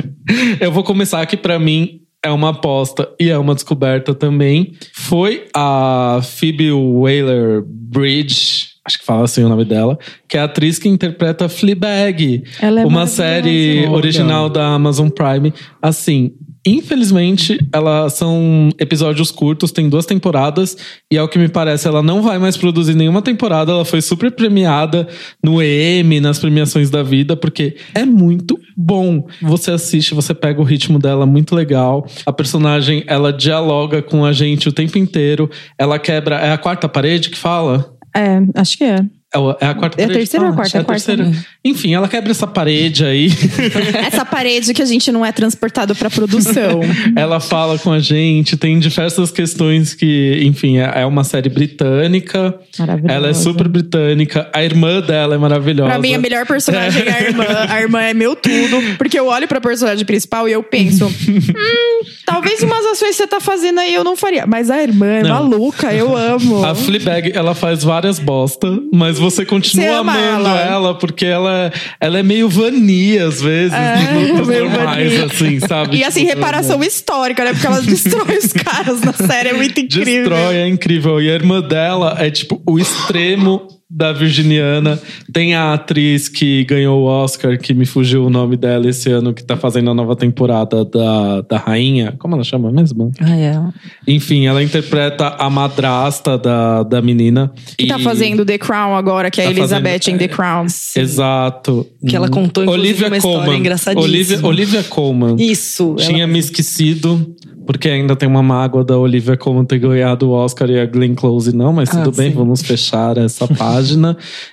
[0.59, 1.99] Eu vou começar aqui pra mim.
[2.25, 4.73] É uma aposta e é uma descoberta também.
[4.95, 10.78] Foi a Phoebe Waller-Bridge, acho que fala assim o nome dela, que é a atriz
[10.78, 15.53] que interpreta Fleabag, Ela é uma série original da Amazon Prime.
[15.80, 16.33] Assim,
[16.66, 20.76] infelizmente, elas são episódios curtos, tem duas temporadas,
[21.11, 23.70] e ao que me parece, ela não vai mais produzir nenhuma temporada.
[23.70, 25.07] Ela foi super premiada
[25.43, 29.26] no Emmy, nas premiações da vida, porque é muito bom.
[29.43, 32.07] Você assiste, você pega o ritmo dela, muito legal.
[32.26, 35.49] A personagem, ela dialoga com a gente o tempo inteiro.
[35.78, 36.37] Ela quebra.
[36.37, 37.93] É a quarta parede que fala?
[38.15, 39.22] É, acho que é.
[39.35, 40.12] É é a quarta É a parede?
[40.12, 40.76] terceira ou a Ah, quarta?
[40.76, 41.24] É É a a quarta, terceira.
[41.30, 41.45] né?
[41.64, 43.28] Enfim, ela quebra essa parede aí.
[44.07, 46.80] Essa parede que a gente não é transportado pra produção.
[47.16, 52.55] ela fala com a gente, tem diversas questões que, enfim, é é uma série britânica.
[52.78, 53.14] Maravilhosa.
[53.14, 54.51] Ela é super britânica.
[54.53, 55.91] A irmã dela é maravilhosa.
[55.91, 57.45] Pra mim, a melhor personagem é a irmã.
[57.68, 58.97] A irmã é meu tudo.
[58.99, 63.26] Porque eu olho pra personagem principal e eu penso: hum, talvez umas ações que você
[63.26, 64.47] tá fazendo aí eu não faria.
[64.47, 65.30] Mas a irmã é Não.
[65.30, 66.64] maluca, eu amo.
[66.64, 70.61] A Fleabag, ela faz várias bosta, mas você continua Você ama amando ela.
[70.61, 70.95] ela.
[70.99, 75.25] porque ela, ela é meio vania às vezes, É, nos lutas normais, vania.
[75.27, 75.97] assim, sabe?
[75.99, 77.53] E assim, Tipo, reparação histórica, né?
[77.53, 80.29] Porque ela destrói os caras na série, é muito incrível.
[80.31, 81.20] Destrói, é incrível.
[81.23, 84.99] E a irmã dela é tipo o extremo da Virginiana.
[85.32, 89.34] Tem a atriz que ganhou o Oscar, que me fugiu o nome dela esse ano,
[89.34, 92.14] que tá fazendo a nova temporada da, da Rainha.
[92.18, 93.12] Como ela chama mesmo?
[93.20, 93.61] Ah, é.
[94.09, 97.53] Enfim, ela interpreta a madrasta da, da menina.
[97.76, 100.66] Que tá fazendo The Crown agora, que é a Tá Elizabeth fazendo- em The Crown.
[100.97, 101.86] Exato.
[102.07, 103.59] Que ela contou, Olivia uma história Colman.
[103.61, 104.07] engraçadíssima.
[104.09, 105.36] Olivia, Olivia Colman.
[105.38, 105.97] Isso.
[105.99, 107.34] ela- Tinha me esquecido,
[107.66, 111.14] porque ainda tem uma mágoa da Olivia Colman ter ganhado o Oscar e a Glenn
[111.14, 112.36] Close não, mas Ah, tudo bem, sim.
[112.36, 113.82] vamos fechar essa página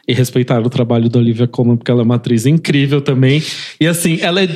[0.08, 3.42] e respeitar o trabalho da Olivia Colman, porque ela é uma atriz incrível também.
[3.80, 4.48] E assim, ela é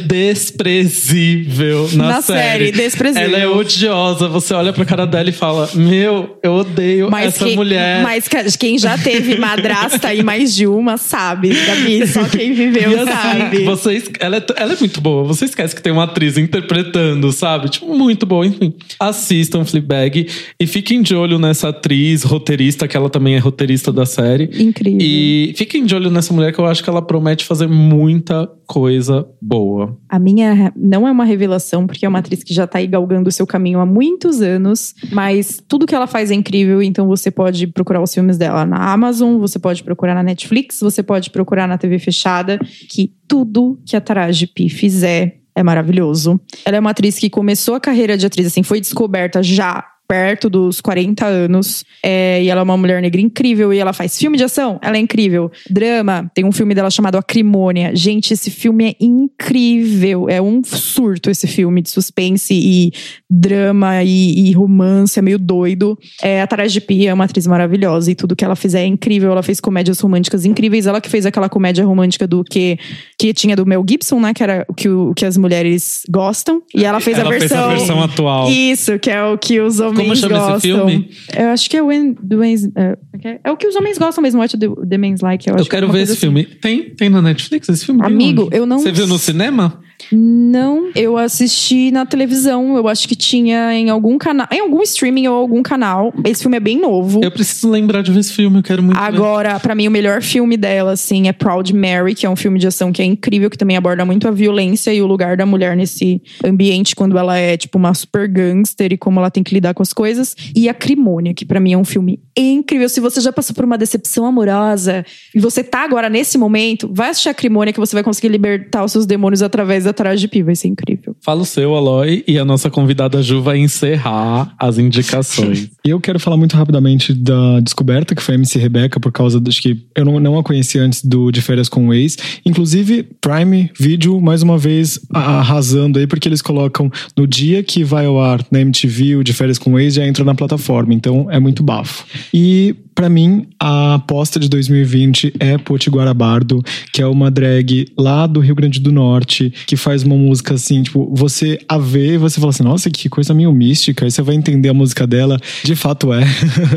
[0.71, 3.27] desprezível na, Na série, desprezível.
[3.27, 4.27] Ela é odiosa.
[4.27, 8.01] Você olha pra cara dela e fala: Meu, eu odeio Mas, essa quem, mulher.
[8.03, 12.07] mas que- quem já teve madrasta e mais de uma sabe, Gabi.
[12.07, 13.63] Só quem viveu E assim, sabe.
[13.63, 15.23] você es- ela, é, ela é muito boa.
[15.25, 17.69] Você esquece que tem uma atriz interpretando, sabe?
[17.69, 18.45] Tipo, muito boa.
[18.45, 20.27] Enfim, assistam Fleabag
[20.59, 24.49] e fiquem de olho nessa atriz roteirista, que ela também é roteirista da série.
[24.63, 24.99] Incrível.
[25.01, 29.27] E fiquem de olho nessa mulher que eu acho que ela promete fazer muita coisa
[29.41, 29.97] boa.
[30.09, 33.29] A minha não é uma revelação, porque é uma atriz que já tá aí galgando
[33.29, 37.29] o seu caminho há muitos anos, mas tudo que ela faz é incrível, então você
[37.29, 41.67] pode procurar os filmes dela na Amazon, você pode procurar na Netflix, você pode procurar
[41.67, 42.57] na TV fechada,
[42.89, 46.39] que tudo que a Taraji P fizer é maravilhoso.
[46.65, 50.47] Ela é uma atriz que começou a carreira de atriz, assim, foi descoberta já perto
[50.47, 51.83] dos 40 anos.
[52.05, 53.73] É, e ela é uma mulher negra incrível.
[53.73, 55.51] E ela faz filme de ação, ela é incrível.
[55.67, 57.95] Drama, tem um filme dela chamado Acrimônia.
[57.95, 60.29] Gente, esse filme é incrível.
[60.29, 62.91] É um surto esse filme de suspense e
[63.27, 65.97] drama e, e romance, é meio doido.
[66.21, 69.31] É, a Taraji P é uma atriz maravilhosa e tudo que ela fizer é incrível.
[69.31, 70.85] Ela fez comédias românticas incríveis.
[70.85, 72.77] Ela que fez aquela comédia romântica do que,
[73.17, 74.31] que tinha do Mel Gibson, né?
[74.31, 76.61] Que era o que, o, que as mulheres gostam.
[76.75, 77.57] E ela fez ela a versão.
[77.57, 78.51] fez a versão atual.
[78.51, 80.59] Isso, que é o que os homens Como chama esse gostam.
[80.87, 81.09] filme?
[81.37, 84.21] Eu acho que é o When the Men's- é, é o que os homens gostam
[84.21, 85.47] mesmo, What the, the Men's Like.
[85.47, 86.21] Eu, Eu acho que é quero ver esse assim.
[86.21, 86.43] filme.
[86.45, 88.01] Tem, tem na Netflix esse filme?
[88.03, 89.81] Amigo, eu não Você viu no cinema?
[90.11, 92.75] Não, eu assisti na televisão.
[92.75, 96.13] Eu acho que tinha em algum canal, em algum streaming ou algum canal.
[96.25, 97.21] Esse filme é bem novo.
[97.23, 98.97] Eu preciso lembrar de ver esse filme, eu quero muito.
[98.97, 102.59] Agora, pra mim, o melhor filme dela, assim, é Proud Mary, que é um filme
[102.59, 105.45] de ação que é incrível, que também aborda muito a violência e o lugar da
[105.45, 109.53] mulher nesse ambiente quando ela é, tipo, uma super gangster e como ela tem que
[109.53, 110.35] lidar com as coisas.
[110.55, 112.89] E Acrimônia, que pra mim é um filme incrível.
[112.89, 117.09] Se você já passou por uma decepção amorosa e você tá agora nesse momento, vai
[117.09, 120.43] assistir Acrimônia que você vai conseguir libertar os seus demônios através da Taraji P.
[120.43, 121.15] Vai ser incrível.
[121.21, 125.69] Fala o seu, Aloy, e a nossa convidada Ju vai encerrar as indicações.
[125.85, 129.37] E eu quero falar muito rapidamente da descoberta, que foi a MC Rebeca, por causa
[129.37, 132.15] de que eu não, não a conheci antes do De Férias com o Ex.
[132.45, 138.05] Inclusive, Prime Video, mais uma vez, arrasando aí, porque eles colocam no dia que vai
[138.05, 140.93] ao ar na MTV, o De Férias com o Ex já entra na plataforma.
[140.93, 142.05] Então, é muito bafo.
[142.33, 148.27] E, pra mim, a aposta de 2020 é Potiguara Bardo, que é uma drag lá
[148.27, 152.17] do Rio Grande do Norte, que faz uma música assim, tipo, você a vê e
[152.17, 155.39] você fala assim, nossa, que coisa meio mística, aí você vai entender a música dela,
[155.63, 156.23] de fato é.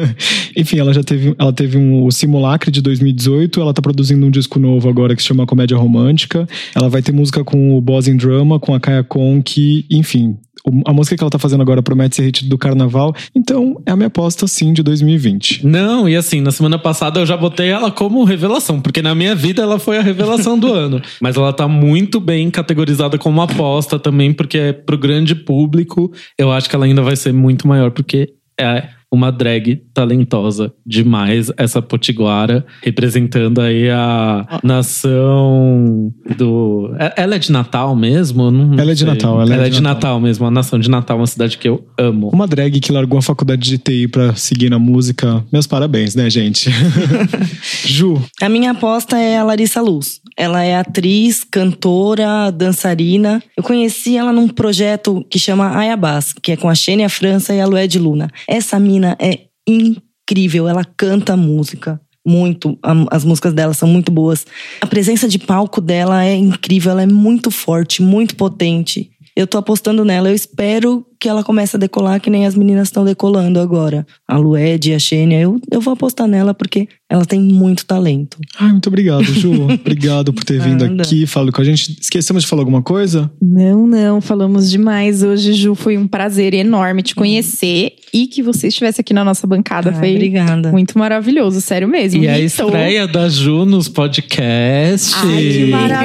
[0.57, 4.31] Enfim, ela já teve, ela teve um o Simulacre de 2018, ela tá produzindo um
[4.31, 6.47] disco novo agora que se chama Comédia Romântica.
[6.75, 10.37] Ela vai ter música com o Boss in Drama, com a Kaya Conk, enfim.
[10.85, 13.97] A música que ela tá fazendo agora promete ser hit do carnaval, então é a
[13.97, 15.65] minha aposta sim de 2020.
[15.65, 19.35] Não, e assim, na semana passada eu já botei ela como revelação, porque na minha
[19.35, 21.01] vida ela foi a revelação do ano.
[21.21, 26.13] Mas ela tá muito bem categorizada como aposta também, porque é pro grande público.
[26.37, 31.51] Eu acho que ela ainda vai ser muito maior, porque é uma drag talentosa demais,
[31.57, 36.95] essa potiguara, representando aí a nação do.
[36.99, 38.51] É- Ela é de Natal mesmo?
[38.51, 39.09] Não, Ela é de sei.
[39.09, 39.95] Natal, ela é é de de Natal.
[39.97, 42.31] Natal mesmo, a nação de Natal, uma cidade que eu amo.
[42.33, 45.45] Uma drag que largou a faculdade de TI pra seguir na música.
[45.53, 46.69] Meus parabéns, né, gente?
[47.87, 50.21] Ju, A minha aposta é a Larissa Luz.
[50.37, 53.43] Ela é atriz, cantora, dançarina.
[53.57, 57.61] Eu conheci ela num projeto que chama Ayabás, que é com a Xênia França e
[57.61, 58.29] a Lued Luna.
[58.47, 62.01] Essa mina é incrível, ela canta música.
[62.29, 62.77] Muito,
[63.09, 64.45] as músicas dela são muito boas.
[64.81, 69.11] A presença de palco dela é incrível, ela é muito forte, muito potente.
[69.37, 72.89] Eu tô apostando nela, eu espero que ela comece a decolar que nem as meninas
[72.89, 74.07] estão decolando agora.
[74.27, 78.37] A Lued e a Xênia, eu, eu vou apostar nela porque ela tem muito talento.
[78.59, 79.65] ai, muito obrigado, Ju.
[79.81, 81.03] obrigado por ter vindo Nada.
[81.03, 81.97] aqui, falando com a gente.
[82.01, 83.31] Esquecemos de falar alguma coisa?
[83.41, 85.75] Não, não, falamos demais hoje, Ju.
[85.75, 89.91] Foi um prazer enorme te conhecer e que você estivesse aqui na nossa bancada.
[89.91, 90.71] Ai, foi obrigada.
[90.73, 92.23] muito maravilhoso, sério mesmo.
[92.23, 92.67] E a Mitou.
[92.67, 95.13] estreia da Ju nos podcasts.
[95.15, 95.37] Ai,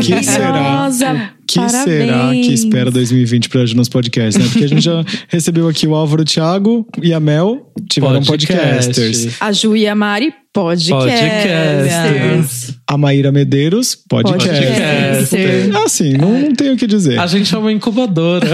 [0.02, 0.52] que Que será?
[0.52, 1.32] maravilhosa.
[1.48, 2.48] que será Parabéns.
[2.48, 4.50] que espera 2020 pra Ju nos podcasts, né?
[4.50, 8.88] Porque a gente já recebeu aqui o Álvaro Thiago e a Mel tiveram Podcast.
[8.88, 9.42] podcasters.
[9.42, 10.90] A Ju e a Mari, podcasters.
[10.90, 12.78] Podcasters.
[12.86, 14.50] A Maíra Medeiros, podcast.
[14.50, 15.76] Podcaster.
[15.86, 17.18] Assim, não, não tenho o que dizer.
[17.20, 18.48] A gente é uma incubadora.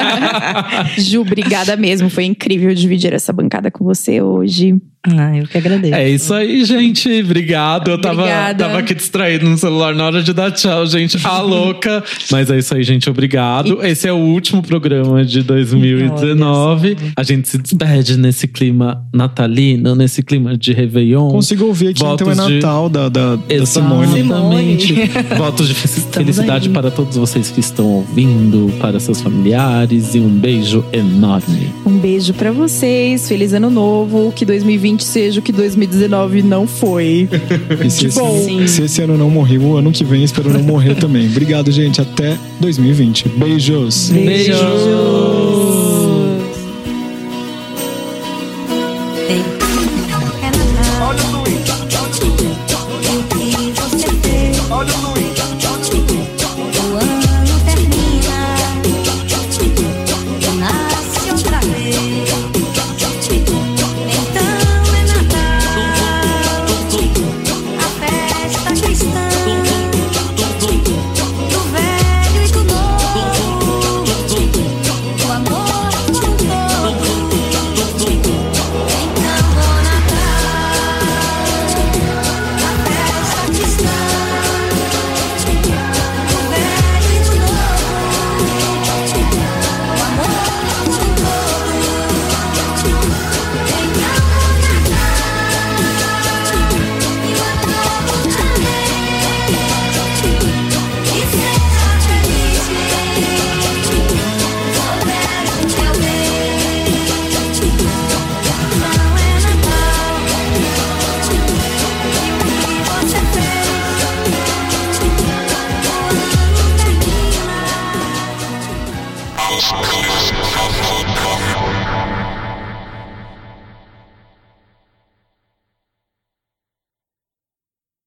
[0.96, 2.08] Ju, obrigada mesmo.
[2.08, 4.76] Foi incrível dividir essa bancada com você hoje.
[5.02, 5.94] Ah, eu que agradeço.
[5.94, 7.08] É isso aí, gente.
[7.22, 7.90] Obrigado.
[7.90, 8.64] Eu tava, Obrigada.
[8.64, 11.18] tava aqui distraído no celular na hora de dar tchau, gente.
[11.24, 12.04] A louca.
[12.30, 13.08] Mas é isso aí, gente.
[13.08, 13.82] Obrigado.
[13.82, 16.96] Esse é o último programa de 2019.
[17.16, 21.09] A gente se despede nesse clima natalino, nesse clima de Réveillon.
[21.18, 24.20] Consigo ouvir aqui, então é Votos de- Natal da, da, da Simone.
[24.20, 24.94] Exatamente.
[25.36, 26.72] Votos de fe- felicidade aí.
[26.74, 31.68] para todos vocês que estão ouvindo, para seus familiares e um beijo enorme.
[31.86, 33.26] Um beijo pra vocês.
[33.28, 34.32] Feliz ano novo.
[34.34, 37.28] Que 2020 seja o que 2019 não foi.
[37.84, 38.36] E se, Que bom.
[38.36, 41.26] esse, se esse ano não morrer, o ano que vem espero não morrer também.
[41.28, 42.00] Obrigado, gente.
[42.00, 43.28] Até 2020.
[43.30, 44.10] Beijos.
[44.10, 45.49] Olha o